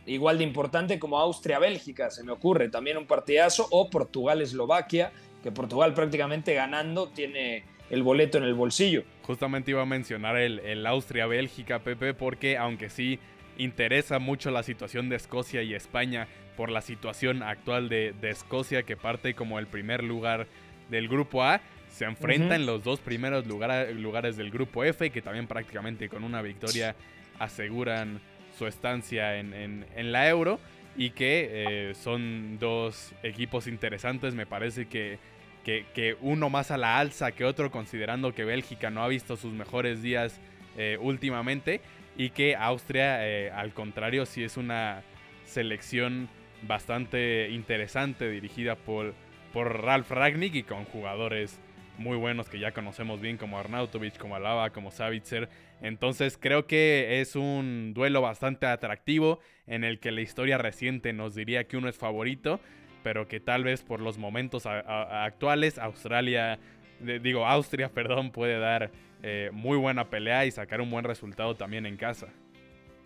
igual 0.06 0.38
de 0.38 0.44
importante 0.44 1.00
como 1.00 1.18
Austria-Bélgica, 1.18 2.10
se 2.10 2.22
me 2.22 2.30
ocurre, 2.30 2.68
también 2.68 2.96
un 2.96 3.06
partidazo, 3.08 3.66
o 3.72 3.90
Portugal-Eslovaquia, 3.90 5.10
que 5.42 5.50
Portugal 5.50 5.92
prácticamente 5.92 6.54
ganando 6.54 7.08
tiene 7.08 7.64
el 7.90 8.04
boleto 8.04 8.38
en 8.38 8.44
el 8.44 8.54
bolsillo. 8.54 9.02
Justamente 9.22 9.72
iba 9.72 9.82
a 9.82 9.86
mencionar 9.86 10.36
el, 10.36 10.86
Austria-Bélgica, 10.86 11.80
Pepe, 11.80 12.14
porque 12.14 12.56
aunque 12.56 12.88
sí 12.88 13.18
interesa 13.58 14.20
mucho 14.20 14.52
la 14.52 14.62
situación 14.62 15.08
de 15.08 15.16
Escocia 15.16 15.62
y 15.62 15.74
España 15.74 16.28
por 16.60 16.70
la 16.70 16.82
situación 16.82 17.42
actual 17.42 17.88
de, 17.88 18.14
Escocia, 18.20 18.82
que 18.82 18.94
parte 18.94 19.32
como 19.32 19.58
el 19.58 19.66
primer 19.66 20.04
lugar 20.04 20.46
del 20.90 21.08
grupo 21.08 21.42
A, 21.42 21.62
se 21.88 22.04
enfrentan 22.04 22.66
los 22.66 22.84
dos 22.84 23.00
primeros 23.00 23.46
lugares 23.46 24.36
del 24.36 24.50
grupo 24.50 24.84
F, 24.84 25.08
que 25.08 25.22
también 25.22 25.46
prácticamente 25.46 26.10
con 26.10 26.22
una 26.22 26.42
victoria 26.42 26.96
aseguran 27.38 28.20
su 28.58 28.66
estancia 28.66 29.38
en, 29.38 30.12
la 30.12 30.28
Euro 30.28 30.60
y 30.98 31.12
que 31.12 31.48
eh, 31.50 31.94
son 31.94 32.58
dos 32.58 33.14
equipos 33.22 33.66
interesantes. 33.66 34.34
Me 34.34 34.44
parece 34.44 34.84
que 34.84 35.18
que, 35.64 36.18
uno 36.20 36.50
más 36.50 36.70
a 36.70 36.76
la 36.76 36.98
alza 36.98 37.32
que 37.32 37.46
otro, 37.46 37.70
considerando 37.70 38.34
que 38.34 38.44
Bélgica 38.44 38.90
no 38.90 39.02
ha 39.02 39.08
visto 39.08 39.38
sus 39.38 39.54
mejores 39.54 40.02
días 40.02 40.38
eh, 40.76 40.98
últimamente 41.00 41.80
y 42.18 42.28
que 42.28 42.54
Austria, 42.54 43.26
eh, 43.26 43.50
al 43.50 43.72
contrario, 43.72 44.26
sí 44.26 44.44
es 44.44 44.58
una 44.58 45.02
selección 45.46 46.28
bastante 46.62 47.48
interesante 47.50 48.28
dirigida 48.30 48.76
por, 48.76 49.14
por 49.52 49.82
Ralf 49.82 50.10
Ragnick 50.10 50.54
y 50.54 50.62
con 50.62 50.84
jugadores 50.84 51.60
muy 52.00 52.16
buenos 52.16 52.48
que 52.48 52.58
ya 52.58 52.72
conocemos 52.72 53.20
bien 53.20 53.36
como 53.36 53.58
Arnautovic, 53.58 54.16
como 54.16 54.34
Alaba, 54.34 54.70
como 54.70 54.90
Savitzer. 54.90 55.48
Entonces 55.82 56.38
creo 56.40 56.66
que 56.66 57.20
es 57.20 57.36
un 57.36 57.92
duelo 57.94 58.22
bastante 58.22 58.66
atractivo 58.66 59.38
en 59.66 59.84
el 59.84 60.00
que 60.00 60.10
la 60.10 60.22
historia 60.22 60.58
reciente 60.58 61.12
nos 61.12 61.34
diría 61.34 61.64
que 61.64 61.76
uno 61.76 61.88
es 61.88 61.96
favorito, 61.96 62.58
pero 63.02 63.28
que 63.28 63.38
tal 63.38 63.64
vez 63.64 63.82
por 63.82 64.00
los 64.00 64.18
momentos 64.18 64.66
actuales 64.66 65.78
Australia, 65.78 66.58
digo 67.00 67.46
Austria, 67.46 67.90
perdón, 67.94 68.30
puede 68.30 68.58
dar 68.58 68.90
eh, 69.22 69.50
muy 69.52 69.76
buena 69.76 70.08
pelea 70.08 70.46
y 70.46 70.50
sacar 70.50 70.80
un 70.80 70.90
buen 70.90 71.04
resultado 71.04 71.54
también 71.54 71.86
en 71.86 71.96
casa. 71.96 72.28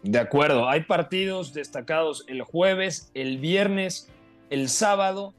De 0.05 0.19
acuerdo, 0.19 0.69
hay 0.69 0.83
partidos 0.83 1.55
destacados 1.55 2.27
el 2.29 2.43
jueves, 2.43 3.11
el 3.15 3.39
viernes, 3.39 4.11
el 4.51 4.69
sábado. 4.69 5.33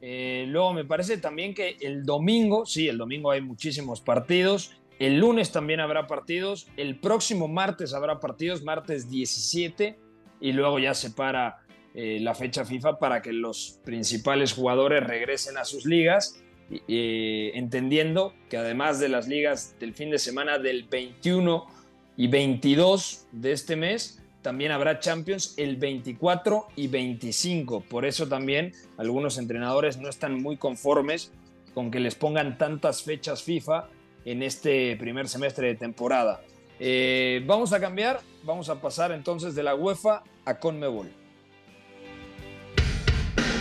Eh, 0.00 0.44
luego 0.46 0.72
me 0.72 0.84
parece 0.84 1.18
también 1.18 1.54
que 1.54 1.76
el 1.80 2.04
domingo, 2.04 2.66
sí, 2.66 2.86
el 2.86 2.98
domingo 2.98 3.32
hay 3.32 3.40
muchísimos 3.40 4.00
partidos. 4.00 4.78
El 5.00 5.18
lunes 5.18 5.50
también 5.50 5.80
habrá 5.80 6.06
partidos. 6.06 6.68
El 6.76 7.00
próximo 7.00 7.48
martes 7.48 7.94
habrá 7.94 8.20
partidos, 8.20 8.62
martes 8.62 9.10
17. 9.10 9.98
Y 10.40 10.52
luego 10.52 10.78
ya 10.78 10.94
se 10.94 11.10
para 11.10 11.66
eh, 11.92 12.20
la 12.20 12.36
fecha 12.36 12.64
FIFA 12.64 13.00
para 13.00 13.22
que 13.22 13.32
los 13.32 13.80
principales 13.84 14.52
jugadores 14.52 15.02
regresen 15.02 15.58
a 15.58 15.64
sus 15.64 15.84
ligas, 15.84 16.40
eh, 16.70 17.50
entendiendo 17.54 18.34
que 18.48 18.56
además 18.56 19.00
de 19.00 19.08
las 19.08 19.26
ligas 19.26 19.74
del 19.80 19.94
fin 19.94 20.10
de 20.10 20.20
semana 20.20 20.58
del 20.60 20.84
21 20.84 21.75
y 22.16 22.28
22 22.28 23.26
de 23.32 23.52
este 23.52 23.76
mes, 23.76 24.22
también 24.42 24.70
habrá 24.70 25.00
Champions 25.00 25.54
el 25.56 25.76
24 25.76 26.68
y 26.76 26.86
25. 26.86 27.80
Por 27.80 28.04
eso 28.04 28.28
también 28.28 28.72
algunos 28.96 29.38
entrenadores 29.38 29.98
no 29.98 30.08
están 30.08 30.40
muy 30.40 30.56
conformes 30.56 31.32
con 31.74 31.90
que 31.90 32.00
les 32.00 32.14
pongan 32.14 32.56
tantas 32.56 33.02
fechas 33.02 33.42
FIFA 33.42 33.88
en 34.24 34.42
este 34.42 34.96
primer 34.96 35.28
semestre 35.28 35.68
de 35.68 35.74
temporada. 35.74 36.40
Eh, 36.78 37.42
vamos 37.46 37.72
a 37.72 37.80
cambiar, 37.80 38.20
vamos 38.44 38.68
a 38.68 38.80
pasar 38.80 39.12
entonces 39.12 39.54
de 39.54 39.62
la 39.62 39.74
UEFA 39.74 40.22
a 40.44 40.58
Conmebol. 40.58 41.10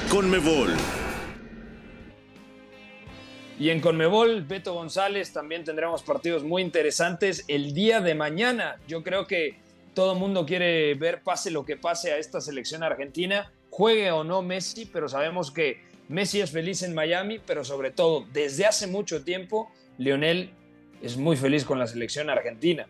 Conmebol. 0.10 0.74
Y 3.58 3.70
en 3.70 3.80
Conmebol, 3.80 4.42
Beto 4.42 4.74
González, 4.74 5.32
también 5.32 5.64
tendremos 5.64 6.04
partidos 6.04 6.44
muy 6.44 6.62
interesantes 6.62 7.46
el 7.48 7.74
día 7.74 8.02
de 8.02 8.14
mañana. 8.14 8.76
Yo 8.86 9.02
creo 9.02 9.28
que 9.28 9.56
todo 9.94 10.14
el 10.14 10.20
mundo 10.20 10.46
quiere 10.46 10.94
ver, 10.96 11.24
pase 11.24 11.52
lo 11.52 11.64
que 11.64 11.78
pase 11.78 12.12
a 12.12 12.18
esta 12.18 12.42
selección 12.42 12.84
argentina, 12.84 13.54
juegue 13.70 14.12
o 14.12 14.26
no 14.26 14.42
Messi, 14.42 14.86
pero 14.86 15.08
sabemos 15.08 15.52
que 15.52 15.80
Messi 16.10 16.42
es 16.42 16.52
feliz 16.52 16.84
en 16.84 16.94
Miami, 16.94 17.40
pero 17.40 17.64
sobre 17.64 17.92
todo, 17.92 18.26
desde 18.34 18.66
hace 18.66 18.88
mucho 18.88 19.24
tiempo, 19.24 19.72
Lionel 19.98 20.50
es 21.02 21.16
muy 21.16 21.38
feliz 21.38 21.64
con 21.64 21.80
la 21.80 21.88
selección 21.88 22.30
argentina. 22.30 22.88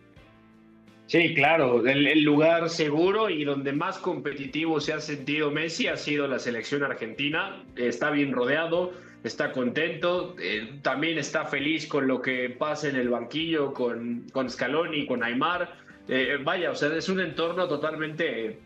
Sí, 1.07 1.35
claro, 1.35 1.85
el, 1.85 2.23
lugar 2.23 2.71
seguro 2.71 3.29
y 3.29 3.43
donde 3.43 3.71
más 3.71 3.99
competitivo 3.99 4.81
se 4.81 4.93
ha 4.93 4.99
sentido 4.99 5.51
Messi 5.51 5.87
ha 5.87 5.97
sido 5.97 6.27
la 6.27 6.39
selección 6.39 6.81
argentina. 6.81 7.63
Está 7.75 8.09
bien 8.09 8.31
rodeado, 8.31 8.91
está 9.27 9.51
contento, 9.51 10.35
eh, 10.39 10.79
también 10.81 11.17
está 11.17 11.45
feliz 11.45 11.87
con 11.87 12.07
lo 12.07 12.21
que 12.21 12.49
pasa 12.49 12.89
en 12.89 12.95
el 12.95 13.09
banquillo 13.09 13.73
con, 13.73 14.25
con 14.31 14.49
Scaloni, 14.49 15.05
con 15.07 15.23
Aymar. 15.23 15.73
Eh, 16.07 16.37
vaya, 16.43 16.71
o 16.71 16.75
sea, 16.75 16.95
es 16.95 17.09
un 17.09 17.19
entorno 17.19 17.67
totalmente 17.67 18.59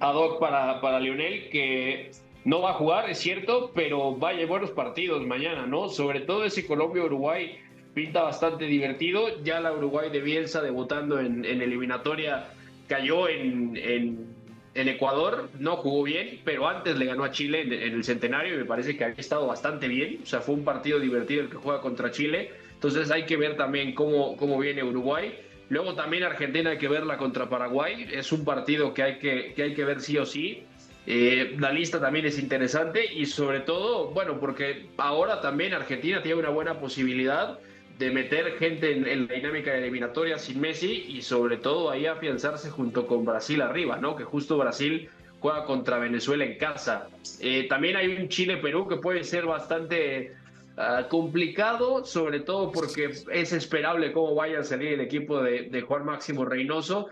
ad 0.00 0.14
hoc 0.14 0.38
para, 0.38 0.80
para 0.80 1.00
Lionel 1.00 1.48
que 1.50 2.12
no 2.44 2.62
va 2.62 2.70
a 2.70 2.74
jugar, 2.74 3.10
es 3.10 3.18
cierto, 3.18 3.72
pero 3.74 4.14
vaya, 4.14 4.46
buenos 4.46 4.70
partidos 4.70 5.26
mañana, 5.26 5.66
¿no? 5.66 5.88
Sobre 5.88 6.20
todo 6.20 6.44
ese 6.44 6.66
Colombia-Uruguay 6.66 7.58
pinta 7.94 8.22
bastante 8.22 8.66
divertido. 8.66 9.42
Ya 9.42 9.60
la 9.60 9.72
Uruguay 9.72 10.10
de 10.10 10.20
Bielsa 10.20 10.62
debutando 10.62 11.18
en, 11.18 11.44
eliminatoria 11.44 12.52
cayó 12.86 13.28
en, 13.28 13.76
en, 13.76 14.37
Ecuador, 14.86 15.48
no 15.58 15.76
jugó 15.78 16.04
bien, 16.04 16.40
pero 16.44 16.68
antes 16.68 16.96
le 16.96 17.06
ganó 17.06 17.24
a 17.24 17.32
Chile 17.32 17.62
en, 17.62 17.72
el 17.72 18.04
centenario 18.04 18.54
y 18.54 18.58
me 18.58 18.64
parece 18.64 18.96
que 18.96 19.04
ha 19.04 19.08
estado 19.08 19.48
bastante 19.48 19.88
bien. 19.88 20.20
O 20.22 20.26
sea, 20.26 20.40
fue 20.40 20.54
un 20.54 20.64
partido 20.64 21.00
divertido 21.00 21.42
el 21.42 21.48
que 21.48 21.56
juega 21.56 21.80
contra 21.80 22.12
Chile. 22.12 22.52
Entonces 22.74 23.10
hay 23.10 23.24
que 23.24 23.36
ver 23.36 23.56
también 23.56 23.94
cómo, 23.94 24.36
cómo 24.36 24.58
viene 24.58 24.84
Uruguay. 24.84 25.34
Luego 25.68 25.94
también 25.94 26.22
Argentina 26.22 26.70
hay 26.70 26.78
que 26.78 26.86
verla 26.86 27.16
contra 27.16 27.48
Paraguay. 27.48 28.06
Es 28.12 28.30
un 28.30 28.44
partido 28.44 28.94
que 28.94 29.02
hay 29.02 29.18
que, 29.18 29.52
que, 29.54 29.62
hay 29.64 29.74
que 29.74 29.84
ver 29.84 30.00
sí 30.00 30.16
o 30.18 30.24
sí. 30.24 30.62
Eh, 31.06 31.56
la 31.58 31.72
lista 31.72 31.98
también 31.98 32.26
es 32.26 32.38
interesante 32.38 33.12
y 33.12 33.26
sobre 33.26 33.60
todo, 33.60 34.10
bueno, 34.10 34.38
porque 34.38 34.90
ahora 34.98 35.40
también 35.40 35.72
Argentina 35.72 36.22
tiene 36.22 36.38
una 36.38 36.50
buena 36.50 36.78
posibilidad 36.78 37.58
de 37.98 38.10
meter 38.10 38.56
gente 38.58 38.92
en, 38.92 39.26
la 39.26 39.34
dinámica 39.34 39.72
de 39.72 39.78
eliminatoria 39.78 40.38
sin 40.38 40.60
Messi 40.60 41.04
y 41.08 41.22
sobre 41.22 41.56
todo 41.56 41.90
ahí 41.90 42.06
afianzarse 42.06 42.70
junto 42.70 43.06
con 43.06 43.24
Brasil 43.24 43.60
arriba, 43.60 43.96
¿no? 43.96 44.14
Que 44.14 44.24
justo 44.24 44.56
Brasil 44.56 45.10
juega 45.40 45.64
contra 45.64 45.98
Venezuela 45.98 46.44
en 46.44 46.56
casa. 46.58 47.08
Eh, 47.40 47.66
también 47.68 47.96
hay 47.96 48.16
un 48.16 48.28
Chile-Perú 48.28 48.86
que 48.86 48.96
puede 48.96 49.24
ser 49.24 49.46
bastante 49.46 50.36
ah, 50.76 51.06
complicado, 51.08 52.04
sobre 52.04 52.40
todo 52.40 52.70
porque 52.70 53.10
es 53.32 53.52
esperable 53.52 54.12
cómo 54.12 54.34
vaya 54.34 54.60
a 54.60 54.64
salir 54.64 54.92
el 54.92 55.00
equipo 55.00 55.42
de, 55.42 55.80
Juan 55.82 56.04
Máximo 56.04 56.44
Reynoso, 56.44 57.08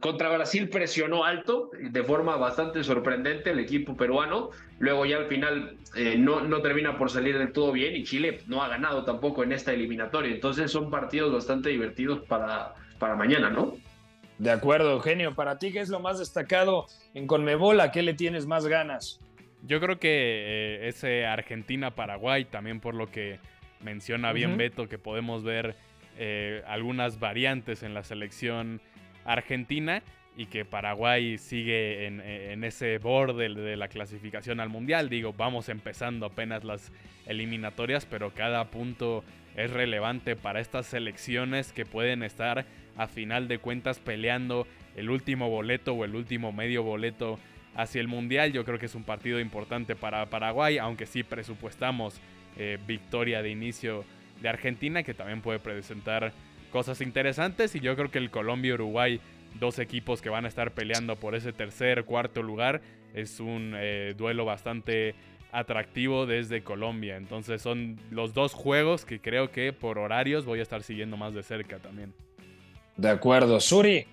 contra 0.00 0.28
Brasil 0.28 0.68
presionó 0.68 1.24
alto, 1.24 1.70
de 1.80 2.02
forma 2.02 2.36
bastante 2.36 2.84
sorprendente 2.84 3.50
el 3.50 3.58
equipo 3.58 3.96
peruano. 3.96 4.50
Luego 4.78 5.06
ya 5.06 5.16
al 5.16 5.26
final 5.26 5.78
eh, 5.96 6.16
no, 6.18 6.42
no 6.42 6.60
termina 6.60 6.98
por 6.98 7.10
salir 7.10 7.38
del 7.38 7.52
todo 7.52 7.72
bien 7.72 7.96
y 7.96 8.04
Chile 8.04 8.40
no 8.46 8.62
ha 8.62 8.68
ganado 8.68 9.04
tampoco 9.04 9.42
en 9.42 9.52
esta 9.52 9.72
eliminatoria. 9.72 10.34
Entonces 10.34 10.70
son 10.70 10.90
partidos 10.90 11.32
bastante 11.32 11.70
divertidos 11.70 12.20
para, 12.26 12.74
para 12.98 13.16
mañana, 13.16 13.48
¿no? 13.48 13.76
De 14.38 14.50
acuerdo, 14.50 14.92
Eugenio. 14.92 15.34
Para 15.34 15.58
ti, 15.58 15.72
¿qué 15.72 15.80
es 15.80 15.88
lo 15.88 16.00
más 16.00 16.18
destacado 16.18 16.86
en 17.14 17.26
Conmebol? 17.26 17.80
¿A 17.80 17.92
qué 17.92 18.02
le 18.02 18.12
tienes 18.12 18.46
más 18.46 18.66
ganas? 18.66 19.20
Yo 19.62 19.80
creo 19.80 19.98
que 19.98 20.08
eh, 20.10 20.88
ese 20.88 21.24
Argentina-Paraguay, 21.24 22.44
también 22.46 22.80
por 22.80 22.94
lo 22.94 23.10
que 23.10 23.38
menciona 23.80 24.32
bien 24.32 24.56
Beto, 24.56 24.88
que 24.88 24.98
podemos 24.98 25.44
ver 25.44 25.76
eh, 26.18 26.62
algunas 26.66 27.20
variantes 27.20 27.82
en 27.82 27.94
la 27.94 28.02
selección 28.02 28.80
argentina 29.24 30.02
y 30.36 30.46
que 30.46 30.64
Paraguay 30.64 31.36
sigue 31.36 32.06
en, 32.06 32.64
ese 32.64 32.98
borde 32.98 33.50
de 33.50 33.76
la 33.76 33.88
clasificación 33.88 34.60
al 34.60 34.70
mundial. 34.70 35.10
Digo, 35.10 35.34
vamos 35.34 35.68
empezando 35.68 36.26
apenas 36.26 36.64
las 36.64 36.90
eliminatorias, 37.26 38.06
pero 38.06 38.32
cada 38.32 38.70
punto 38.70 39.24
es 39.56 39.70
relevante 39.70 40.34
para 40.34 40.60
estas 40.60 40.86
selecciones 40.86 41.72
que 41.72 41.84
pueden 41.84 42.22
estar 42.22 42.64
a 42.96 43.06
final 43.08 43.48
de 43.48 43.58
cuentas 43.58 43.98
peleando 43.98 44.66
el 44.96 45.10
último 45.10 45.50
boleto 45.50 45.92
o 45.92 46.04
el 46.04 46.14
último 46.14 46.52
medio 46.52 46.82
boleto 46.82 47.38
hacia 47.74 48.00
el 48.00 48.08
mundial. 48.08 48.52
Yo 48.52 48.64
creo 48.64 48.78
que 48.78 48.86
es 48.86 48.94
un 48.94 49.04
partido 49.04 49.38
importante 49.38 49.96
para 49.96 50.26
Paraguay, 50.26 50.78
aunque 50.78 51.06
sí 51.06 51.22
presupuestamos 51.22 52.20
eh, 52.56 52.78
victoria 52.86 53.42
de 53.42 53.50
inicio 53.50 54.04
de 54.40 54.48
Argentina, 54.48 55.02
que 55.02 55.14
también 55.14 55.40
puede 55.42 55.58
presentar 55.58 56.32
cosas 56.72 57.00
interesantes. 57.00 57.76
Y 57.76 57.80
yo 57.80 57.94
creo 57.94 58.10
que 58.10 58.18
el 58.18 58.30
Colombia-Uruguay, 58.30 59.20
dos 59.60 59.78
equipos 59.78 60.20
que 60.20 60.30
van 60.30 60.44
a 60.44 60.48
estar 60.48 60.72
peleando 60.72 61.14
por 61.14 61.36
ese 61.36 61.52
tercer, 61.52 62.04
cuarto 62.04 62.42
lugar, 62.42 62.80
es 63.14 63.38
un 63.38 63.74
eh, 63.76 64.14
duelo 64.16 64.44
bastante 64.44 65.14
atractivo 65.52 66.26
desde 66.26 66.64
Colombia. 66.64 67.16
Entonces 67.16 67.62
son 67.62 68.00
los 68.10 68.34
dos 68.34 68.54
juegos 68.54 69.04
que 69.04 69.20
creo 69.20 69.52
que 69.52 69.72
por 69.72 69.98
horarios 69.98 70.44
voy 70.44 70.58
a 70.58 70.62
estar 70.62 70.82
siguiendo 70.82 71.16
más 71.16 71.34
de 71.34 71.42
cerca 71.42 71.78
también. 71.78 72.12
De 72.96 73.10
acuerdo. 73.10 73.60
Suri, 73.60 74.06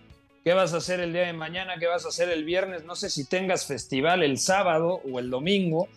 ¿qué 0.44 0.54
vas 0.54 0.74
a 0.74 0.78
hacer 0.78 1.00
el 1.00 1.14
día 1.14 1.24
de 1.24 1.34
mañana? 1.34 1.78
¿Qué 1.80 1.88
vas 1.88 2.06
a 2.06 2.10
hacer 2.10 2.30
el 2.30 2.44
viernes? 2.44 2.84
No 2.84 2.96
sé 2.96 3.10
si 3.10 3.26
tengas 3.26 3.66
festival 3.66 4.22
el 4.22 4.38
sábado 4.38 5.02
o 5.10 5.20
el 5.20 5.30
domingo, 5.30 5.88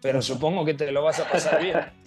pero 0.00 0.22
supongo 0.22 0.64
que 0.64 0.74
te 0.74 0.90
lo 0.90 1.02
vas 1.02 1.20
a 1.20 1.30
pasar 1.30 1.62
bien. 1.62 1.78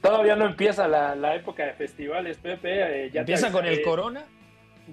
Todavía 0.00 0.36
no 0.36 0.46
empieza 0.46 0.86
la, 0.86 1.34
época 1.34 1.64
de 1.64 1.72
festivales, 1.72 2.38
Pepe. 2.38 3.06
Eh, 3.06 3.10
ya 3.10 3.20
¿Empieza 3.20 3.50
con 3.50 3.66
el 3.66 3.82
Corona? 3.82 4.24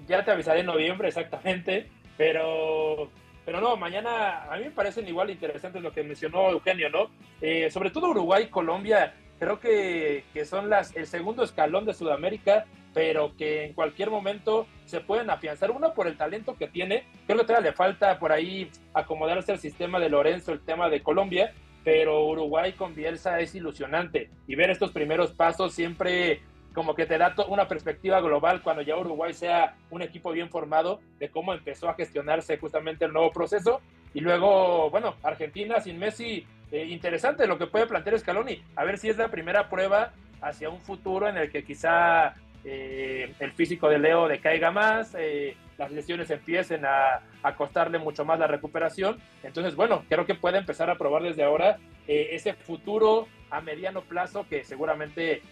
Ya 0.06 0.24
te 0.24 0.30
avisaré 0.30 0.60
en 0.60 0.66
noviembre 0.66 1.08
exactamente, 1.08 1.88
pero, 2.16 3.10
pero 3.44 3.60
no, 3.60 3.76
mañana 3.76 4.44
a 4.44 4.56
mí 4.56 4.64
me 4.64 4.70
parecen 4.70 5.06
igual 5.06 5.30
interesantes 5.30 5.80
lo 5.82 5.92
que 5.92 6.02
mencionó 6.02 6.50
Eugenio, 6.50 6.90
¿no? 6.90 7.10
Eh, 7.40 7.70
sobre 7.70 7.90
todo 7.90 8.10
Uruguay, 8.10 8.48
Colombia, 8.48 9.14
creo 9.38 9.60
que, 9.60 10.24
que 10.32 10.44
son 10.44 10.68
las, 10.68 10.96
el 10.96 11.06
segundo 11.06 11.44
escalón 11.44 11.84
de 11.84 11.94
Sudamérica 11.94 12.64
pero 12.94 13.36
que 13.36 13.64
en 13.64 13.74
cualquier 13.74 14.08
momento 14.08 14.66
se 14.86 15.00
pueden 15.00 15.28
afianzar. 15.28 15.72
Uno 15.72 15.92
por 15.92 16.06
el 16.06 16.16
talento 16.16 16.56
que 16.56 16.68
tiene, 16.68 17.04
creo 17.26 17.40
que 17.40 17.44
todavía 17.44 17.70
le 17.70 17.76
falta 17.76 18.18
por 18.18 18.32
ahí 18.32 18.70
acomodarse 18.94 19.52
al 19.52 19.58
sistema 19.58 19.98
de 19.98 20.08
Lorenzo, 20.08 20.52
el 20.52 20.60
tema 20.60 20.88
de 20.88 21.02
Colombia, 21.02 21.52
pero 21.84 22.26
Uruguay 22.26 22.72
con 22.72 22.94
Bielsa 22.94 23.40
es 23.40 23.54
ilusionante 23.54 24.30
y 24.48 24.56
ver 24.56 24.70
estos 24.70 24.90
primeros 24.90 25.32
pasos 25.32 25.74
siempre 25.74 26.40
como 26.74 26.94
que 26.94 27.06
te 27.06 27.18
da 27.18 27.34
una 27.48 27.68
perspectiva 27.68 28.20
global 28.20 28.60
cuando 28.62 28.82
ya 28.82 28.96
Uruguay 28.96 29.32
sea 29.32 29.76
un 29.90 30.02
equipo 30.02 30.32
bien 30.32 30.48
formado 30.48 31.00
de 31.20 31.28
cómo 31.28 31.54
empezó 31.54 31.88
a 31.88 31.94
gestionarse 31.94 32.58
justamente 32.58 33.04
el 33.04 33.12
nuevo 33.12 33.30
proceso. 33.30 33.80
Y 34.12 34.20
luego, 34.20 34.90
bueno, 34.90 35.14
Argentina 35.22 35.80
sin 35.80 35.98
Messi, 35.98 36.44
eh, 36.72 36.86
interesante 36.86 37.46
lo 37.46 37.58
que 37.58 37.68
puede 37.68 37.86
plantear 37.86 38.18
Scaloni, 38.18 38.60
a 38.74 38.84
ver 38.84 38.98
si 38.98 39.08
es 39.08 39.16
la 39.16 39.28
primera 39.28 39.68
prueba 39.68 40.12
hacia 40.40 40.68
un 40.68 40.80
futuro 40.80 41.28
en 41.28 41.36
el 41.36 41.50
que 41.50 41.64
quizá 41.64 42.34
eh, 42.64 43.34
el 43.40 43.52
físico 43.52 43.88
de 43.88 43.98
Leo 43.98 44.26
decaiga 44.26 44.70
más, 44.70 45.14
eh, 45.18 45.56
las 45.76 45.92
lesiones 45.92 46.30
empiecen 46.30 46.84
a, 46.84 47.22
costarle 47.56 47.98
mucho 47.98 48.24
más 48.24 48.38
la 48.38 48.46
recuperación. 48.46 49.18
Entonces, 49.42 49.74
bueno, 49.74 50.04
creo 50.08 50.24
que 50.24 50.34
puede 50.34 50.56
empezar 50.56 50.88
a 50.88 50.96
probar 50.96 51.22
desde 51.22 51.44
ahora 51.44 51.78
eh, 52.08 52.30
ese 52.32 52.54
futuro 52.54 53.28
a 53.50 53.60
mediano 53.60 54.00
plazo 54.00 54.46
que 54.48 54.64
seguramente, 54.64 55.42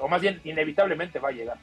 o 0.00 0.08
más 0.08 0.20
bien 0.20 0.40
inevitablemente 0.44 1.20
va 1.20 1.28
a 1.28 1.32
llegar. 1.32 1.58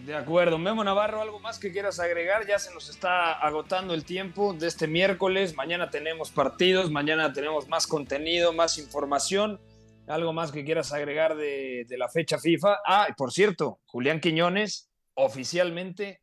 De 0.00 0.14
acuerdo. 0.14 0.58
Memo 0.58 0.82
Navarro, 0.82 1.22
¿algo 1.22 1.38
más 1.38 1.58
que 1.58 1.70
quieras 1.70 2.00
agregar? 2.00 2.46
Ya 2.46 2.58
se 2.58 2.74
nos 2.74 2.88
está 2.88 3.32
agotando 3.32 3.94
el 3.94 4.04
tiempo 4.04 4.52
de 4.52 4.66
este 4.66 4.86
miércoles. 4.86 5.54
Mañana 5.54 5.88
tenemos 5.90 6.30
partidos, 6.30 6.90
mañana 6.90 7.32
tenemos 7.32 7.68
más 7.68 7.86
contenido, 7.86 8.52
más 8.52 8.78
información. 8.78 9.60
¿Algo 10.06 10.34
más 10.34 10.52
que 10.52 10.64
quieras 10.64 10.92
agregar 10.92 11.34
de, 11.34 11.86
la 11.96 12.08
fecha 12.08 12.38
FIFA? 12.38 12.76
Ah, 12.86 13.08
por 13.16 13.32
cierto, 13.32 13.80
Julián 13.86 14.20
Quiñones 14.20 14.90
oficialmente 15.14 16.20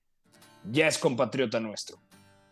ya 0.70 0.88
es 0.88 1.00
compatriota 1.00 1.60
nuestro. 1.60 1.98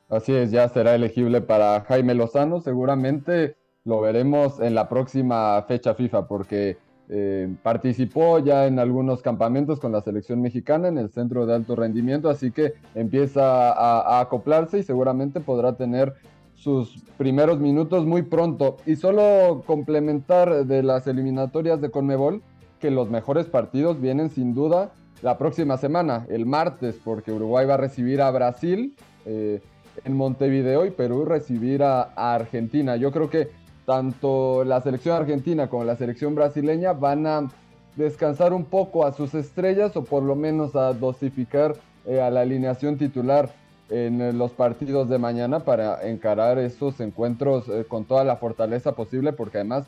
Así 0.10 0.34
es, 0.34 0.50
ya 0.50 0.68
será 0.70 0.96
elegible 0.96 1.42
para 1.42 1.82
Jaime 1.82 2.16
Lozano. 2.16 2.62
Seguramente 2.62 3.56
lo 3.86 4.02
veremos 4.02 4.60
en 4.60 4.74
la 4.74 4.90
próxima 4.90 5.64
fecha 5.68 5.94
FIFA 5.94 6.28
porque 6.28 6.78
eh, 7.10 7.56
participó 7.62 8.40
ya 8.40 8.66
en 8.66 8.80
algunos 8.80 9.22
campamentos 9.22 9.80
con 9.80 9.92
la 9.92 10.02
selección 10.02 10.42
mexicana 10.42 10.88
en 10.88 10.98
el 10.98 11.12
centro 11.12 11.46
de 11.46 11.54
alto 11.54 11.76
rendimiento, 11.76 12.30
así 12.30 12.52
que 12.52 12.74
empieza 12.96 13.72
a 13.72 14.20
acoplarse 14.20 14.80
y 14.80 14.84
seguramente 14.84 15.40
podrá 15.40 15.76
tener 15.76 16.16
sus 16.60 17.02
primeros 17.18 17.60
minutos 17.60 18.06
muy 18.06 18.24
pronto. 18.24 18.78
Y 18.86 18.96
solo 18.96 19.64
complementar 19.66 20.66
de 20.66 20.84
las 20.84 21.08
eliminatorias 21.08 21.82
de 21.82 21.90
Conmebol, 21.90 22.42
que 22.80 22.92
los 22.92 23.10
mejores 23.10 23.48
partidos 23.48 24.00
vienen 24.00 24.30
sin 24.30 24.54
duda 24.54 24.92
la 25.22 25.38
próxima 25.38 25.78
semana, 25.78 26.26
el 26.30 26.46
martes, 26.46 26.98
porque 27.04 27.32
Uruguay 27.32 27.66
va 27.66 27.74
a 27.74 27.78
recibir 27.78 28.22
a 28.22 28.32
Brasil 28.32 28.96
eh, 29.26 29.62
en 30.06 30.16
Montevideo 30.16 30.86
y 30.86 30.92
Perú 30.92 31.26
recibir 31.26 31.84
a, 31.84 32.04
Argentina. 32.16 32.96
Yo 32.96 33.12
creo 33.12 33.30
que 33.30 33.50
tanto 33.86 34.64
la 34.64 34.82
selección 34.82 35.16
argentina 35.16 35.68
como 35.68 35.84
la 35.84 35.96
selección 35.96 36.36
brasileña 36.36 36.94
van 36.94 37.28
a 37.28 37.50
descansar 37.96 38.54
un 38.54 38.66
poco 38.66 39.06
a 39.06 39.12
sus 39.12 39.34
estrellas 39.34 39.96
o 39.98 40.04
por 40.04 40.24
lo 40.24 40.36
menos 40.36 40.76
a 40.76 40.94
dosificar 40.94 41.76
eh, 42.06 42.22
a 42.22 42.30
la 42.30 42.42
alineación 42.42 42.98
titular 42.98 43.50
en 43.90 44.22
eh, 44.22 44.34
los 44.34 44.52
partidos 44.52 45.10
de 45.10 45.18
mañana 45.18 45.62
para 45.62 46.08
encarar 46.08 46.60
estos 46.60 47.00
encuentros 47.00 47.68
eh, 47.70 47.86
con 47.88 48.06
toda 48.06 48.24
la 48.24 48.38
fortaleza 48.38 48.94
posible, 48.94 49.34
porque 49.34 49.58
además 49.58 49.86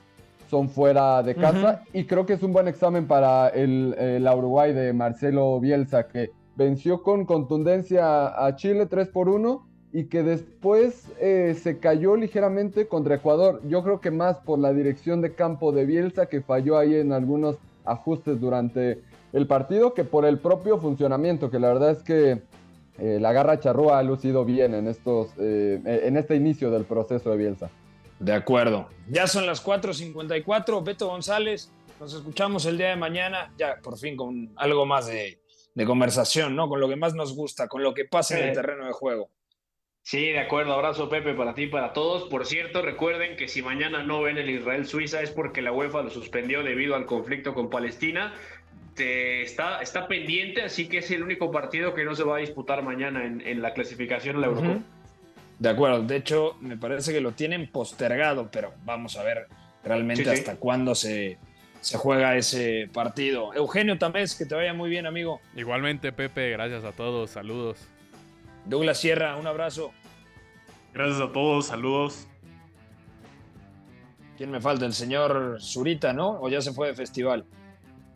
son 0.50 0.70
fuera 0.70 1.24
de 1.24 1.36
casa. 1.36 1.84
Y 1.94 2.06
creo 2.06 2.26
que 2.26 2.34
es 2.34 2.44
un 2.44 2.52
buen 2.52 2.68
examen 2.68 3.08
para 3.08 3.48
el, 3.48 3.96
Uruguay 4.36 4.74
de 4.74 4.92
Marcelo 4.92 5.60
Bielsa, 5.60 6.08
que 6.08 6.32
venció 6.58 7.04
con 7.04 7.26
contundencia 7.26 8.46
a 8.46 8.56
Chile 8.58 8.86
3 8.86 9.08
por 9.08 9.30
1 9.30 9.66
y 9.94 10.06
que 10.06 10.24
después 10.24 11.08
eh, 11.20 11.56
se 11.62 11.80
cayó 11.80 12.16
ligeramente 12.16 12.88
contra 12.88 13.16
Ecuador. 13.16 13.62
Yo 13.68 13.84
creo 13.84 14.02
que 14.02 14.12
más 14.12 14.38
por 14.38 14.60
la 14.60 14.74
dirección 14.74 15.22
de 15.22 15.34
campo 15.34 15.72
de 15.72 15.86
Bielsa, 15.86 16.26
que 16.26 16.42
falló 16.42 16.78
ahí 16.78 16.96
en 16.96 17.14
algunos 17.14 17.58
ajustes 17.86 18.40
durante 18.40 19.02
el 19.34 19.48
partido, 19.48 19.94
que 19.94 20.04
por 20.04 20.26
el 20.26 20.40
propio 20.40 20.78
funcionamiento, 20.80 21.50
que 21.50 21.60
la 21.60 21.70
verdad 21.70 21.92
es 21.92 22.04
que 22.04 22.42
eh, 22.98 23.18
la 23.20 23.32
garra 23.34 23.60
charrúa 23.60 24.00
ha 24.00 24.04
lucido 24.04 24.46
bien 24.46 24.74
en, 24.74 24.88
estos, 24.88 25.32
eh, 25.40 25.82
en 25.86 26.18
este 26.18 26.36
inicio 26.36 26.70
del 26.72 26.86
proceso 26.86 27.32
de 27.32 27.38
Bielsa. 27.38 27.70
De 28.20 28.34
acuerdo. 28.34 28.88
Ya 29.10 29.26
son 29.26 29.48
las 29.48 29.66
4.54. 29.66 30.84
Beto 30.84 31.08
González, 31.08 31.72
nos 32.00 32.14
escuchamos 32.14 32.66
el 32.66 32.78
día 32.78 32.90
de 32.90 32.96
mañana, 32.96 33.52
ya 33.58 33.78
por 33.82 33.98
fin 33.98 34.16
con 34.16 34.54
algo 34.58 34.86
más 34.86 35.08
de, 35.08 35.40
conversación, 35.86 36.56
¿no? 36.56 36.70
Con 36.70 36.80
lo 36.80 36.88
que 36.88 36.96
más 36.96 37.16
nos 37.16 37.36
gusta, 37.36 37.68
con 37.68 37.82
lo 37.82 37.94
que 37.94 38.06
pasa 38.06 38.38
en 38.38 38.50
el 38.50 38.54
terreno 38.54 38.86
de 38.86 38.92
juego. 38.92 39.32
Sí, 40.04 40.32
de 40.32 40.40
acuerdo. 40.40 40.74
Abrazo, 40.74 41.10
Pepe, 41.10 41.34
para 41.34 41.54
ti 41.54 41.64
y 41.64 41.68
para 41.68 41.94
todos. 41.94 42.28
Por 42.30 42.46
cierto, 42.46 42.82
recuerden 42.82 43.38
que 43.38 43.48
si 43.48 43.62
mañana 43.62 44.04
no 44.04 44.22
ven 44.22 44.38
el 44.38 44.50
Israel-Suiza 44.50 45.22
es 45.22 45.32
porque 45.32 45.62
la 45.62 45.72
UEFA 45.72 46.02
lo 46.02 46.10
suspendió 46.10 46.64
debido 46.64 46.96
al 46.96 47.06
conflicto 47.06 47.54
con 47.54 47.70
Palestina. 47.70 48.34
Este, 49.02 49.42
está, 49.42 49.82
está 49.82 50.08
pendiente, 50.08 50.62
así 50.62 50.88
que 50.88 51.00
es 51.00 51.10
el 51.10 51.24
único 51.24 51.50
partido 51.50 51.96
que 51.96 52.06
no 52.06 52.14
se 52.14 52.24
va 52.24 52.38
a 52.38 52.40
disputar 52.40 52.84
mañana 52.84 53.26
en, 53.26 53.62
la 53.62 53.74
clasificación 53.74 54.36
de 54.36 54.42
la 54.42 54.48
Eurocopa. 54.48 54.80
De 55.58 55.70
acuerdo, 55.70 56.04
de 56.04 56.18
hecho 56.18 56.56
me 56.60 56.78
parece 56.78 57.12
que 57.12 57.20
lo 57.20 57.32
tienen 57.32 57.72
postergado, 57.72 58.50
pero 58.52 58.74
vamos 58.84 59.18
a 59.18 59.24
ver 59.24 59.48
realmente 59.84 60.30
hasta 60.30 60.56
cuándo 60.58 60.94
se, 60.94 61.40
se 61.80 61.98
juega 61.98 62.36
ese 62.36 62.90
partido. 62.94 63.54
Eugenio 63.56 63.98
Tamés, 63.98 64.36
que 64.36 64.46
te 64.46 64.54
vaya 64.54 64.74
muy 64.74 64.90
bien, 64.90 65.08
amigo. 65.08 65.42
Igualmente, 65.56 66.12
Pepe, 66.12 66.52
gracias 66.52 66.84
a 66.84 66.92
todos, 66.92 67.32
saludos. 67.32 67.80
Douglas 68.66 69.00
Sierra, 69.00 69.36
un 69.38 69.48
abrazo. 69.48 69.94
Gracias 70.94 71.22
a 71.22 71.32
todos, 71.32 71.68
saludos. 71.68 72.28
¿Quién 74.38 74.52
me 74.52 74.62
falta? 74.62 74.86
El 74.86 74.94
señor 74.94 75.58
Zurita, 75.60 76.14
¿no? 76.14 76.40
¿O 76.42 76.50
ya 76.50 76.62
se 76.62 76.72
fue 76.72 76.90
de 76.90 76.94
festival? 76.94 77.46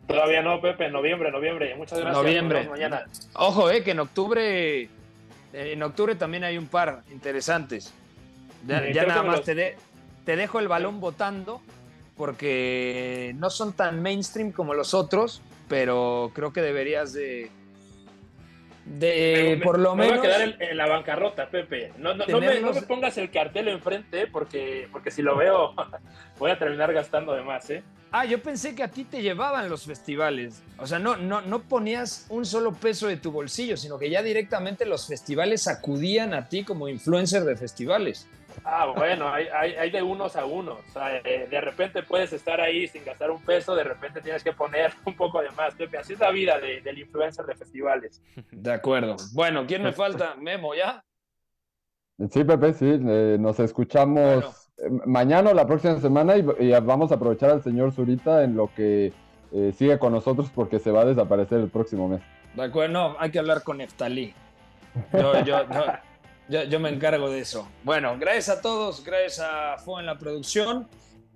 Todavía 0.06 0.42
no, 0.42 0.60
Pepe, 0.60 0.88
noviembre, 0.90 1.30
noviembre. 1.30 1.74
Muchas 1.76 1.98
gracias. 1.98 2.22
Noviembre. 2.22 2.68
Mañana. 2.68 3.06
Ojo, 3.34 3.70
eh, 3.70 3.82
que 3.82 3.90
en 3.92 4.00
octubre 4.00 4.88
En 5.52 5.82
octubre 5.82 6.14
también 6.16 6.44
hay 6.44 6.58
un 6.58 6.66
par 6.66 7.00
interesantes. 7.10 7.92
Ya, 8.66 8.80
Sí, 8.80 8.86
ya 8.92 9.02
creo 9.02 9.08
nada 9.08 9.22
más 9.22 9.36
los- 9.38 9.44
te, 9.46 9.54
de- 9.54 9.76
te 10.24 10.36
dejo 10.36 10.58
el 10.60 10.68
balón 10.68 11.00
votando 11.00 11.60
porque 12.16 13.32
no 13.36 13.48
son 13.50 13.72
tan 13.72 14.02
mainstream 14.02 14.52
como 14.52 14.74
los 14.74 14.92
otros, 14.94 15.40
pero 15.68 16.30
creo 16.34 16.52
que 16.52 16.60
deberías 16.62 17.12
de, 17.12 17.50
de 18.84 19.56
Me- 19.58 19.64
por 19.64 19.78
lo 19.78 19.94
me 19.96 20.04
menos 20.06 20.18
voy 20.20 20.26
a 20.26 20.30
quedar 20.30 20.48
en, 20.48 20.62
en 20.62 20.76
la 20.76 20.86
bancarrota, 20.86 21.48
Pepe. 21.48 21.92
No, 21.98 22.14
no, 22.14 22.24
no 22.26 22.40
me, 22.40 22.60
no 22.60 22.72
me 22.72 22.82
pongas 22.82 23.18
el 23.18 23.30
cartel 23.30 23.68
enfrente 23.68 24.26
porque, 24.28 24.88
porque 24.92 25.10
si 25.10 25.22
lo 25.22 25.36
veo 25.36 25.74
voy 26.38 26.50
a 26.50 26.58
terminar 26.58 26.92
gastando 26.92 27.32
de 27.34 27.42
más, 27.42 27.68
¿eh? 27.70 27.82
Ah, 28.12 28.24
yo 28.24 28.40
pensé 28.42 28.74
que 28.74 28.82
a 28.82 28.88
ti 28.88 29.04
te 29.04 29.20
llevaban 29.20 29.68
los 29.68 29.84
festivales. 29.84 30.62
O 30.78 30.86
sea, 30.86 30.98
no, 30.98 31.16
no, 31.16 31.42
no 31.42 31.62
ponías 31.62 32.26
un 32.30 32.46
solo 32.46 32.72
peso 32.72 33.08
de 33.08 33.16
tu 33.16 33.30
bolsillo, 33.30 33.76
sino 33.76 33.98
que 33.98 34.08
ya 34.08 34.22
directamente 34.22 34.86
los 34.86 35.06
festivales 35.06 35.66
acudían 35.68 36.32
a 36.32 36.48
ti 36.48 36.64
como 36.64 36.88
influencer 36.88 37.44
de 37.44 37.56
festivales. 37.56 38.26
Ah, 38.64 38.86
bueno, 38.96 39.28
hay, 39.28 39.46
hay, 39.48 39.74
hay 39.74 39.90
de 39.90 40.02
unos 40.02 40.34
a 40.36 40.46
unos. 40.46 40.78
O 40.88 40.92
sea, 40.92 41.16
eh, 41.18 41.46
de 41.50 41.60
repente 41.60 42.02
puedes 42.02 42.32
estar 42.32 42.60
ahí 42.60 42.88
sin 42.88 43.04
gastar 43.04 43.30
un 43.30 43.42
peso, 43.42 43.74
de 43.74 43.84
repente 43.84 44.20
tienes 44.22 44.42
que 44.42 44.52
poner 44.52 44.92
un 45.04 45.14
poco 45.14 45.42
de 45.42 45.50
más, 45.50 45.74
Pepe. 45.74 45.98
Así 45.98 46.14
es 46.14 46.20
la 46.20 46.30
vida 46.30 46.58
de- 46.58 46.80
del 46.80 46.98
influencer 46.98 47.44
de 47.44 47.54
festivales. 47.54 48.22
De 48.50 48.72
acuerdo. 48.72 49.16
Bueno, 49.34 49.66
¿quién 49.66 49.82
me 49.82 49.92
falta? 49.92 50.36
Memo, 50.36 50.74
¿ya? 50.74 51.04
Sí, 52.30 52.44
Pepe, 52.44 52.72
sí, 52.72 52.86
eh, 53.08 53.36
nos 53.38 53.60
escuchamos 53.60 54.24
Bueno. 54.24 54.54
Mañana 55.06 55.50
o 55.50 55.54
la 55.54 55.66
próxima 55.66 55.98
semana 56.00 56.36
y, 56.36 56.44
y 56.60 56.70
vamos 56.80 57.10
a 57.12 57.16
aprovechar 57.16 57.50
al 57.50 57.62
señor 57.62 57.92
Zurita 57.92 58.44
en 58.44 58.56
lo 58.56 58.70
que 58.74 59.12
eh, 59.52 59.72
sigue 59.76 59.98
con 59.98 60.12
nosotros 60.12 60.50
porque 60.54 60.78
se 60.78 60.90
va 60.90 61.02
a 61.02 61.04
desaparecer 61.04 61.60
el 61.60 61.68
próximo 61.68 62.08
mes. 62.08 62.20
De 62.54 62.62
acuerdo, 62.64 62.92
no, 62.92 63.16
hay 63.18 63.30
que 63.30 63.38
hablar 63.38 63.62
con 63.62 63.78
Neftalí. 63.78 64.34
Yo, 65.12 65.32
yo, 65.44 65.58
yo, 65.70 65.84
yo- 66.48 66.64
yo 66.64 66.80
me 66.80 66.88
encargo 66.90 67.28
de 67.28 67.40
eso. 67.40 67.68
Bueno, 67.84 68.16
gracias 68.18 68.48
a 68.58 68.60
todos, 68.62 69.02
gracias 69.04 69.40
a 69.40 69.76
Fo 69.78 69.98
en 70.00 70.06
la 70.06 70.16
producción, 70.18 70.88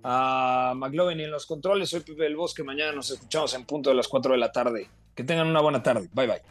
a 0.03 0.73
McLovin 0.75 1.19
en 1.19 1.29
los 1.31 1.45
controles. 1.45 1.89
Soy 1.89 1.99
Pepe 1.99 2.23
del 2.23 2.35
Bosque. 2.35 2.63
Mañana 2.63 2.91
nos 2.93 3.11
escuchamos 3.11 3.53
en 3.53 3.65
punto 3.65 3.89
de 3.89 3.95
las 3.97 4.07
4 4.07 4.31
de 4.31 4.37
la 4.37 4.51
tarde. 4.51 4.87
Que 5.13 5.23
tengan 5.23 5.47
una 5.47 5.61
buena 5.61 5.83
tarde. 5.83 6.07
Bye 6.13 6.27
bye. 6.27 6.41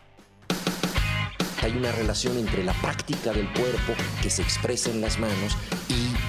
Hay 1.63 1.77
una 1.77 1.93
relación 1.93 2.39
entre 2.39 2.65
la 2.65 2.73
práctica 2.75 3.33
del 3.33 3.51
cuerpo 3.53 3.93
que 4.23 4.31
se 4.31 4.43
expresa 4.43 4.91
en 4.91 5.01
las 5.01 5.19
manos 5.19 5.57
y 5.89 6.10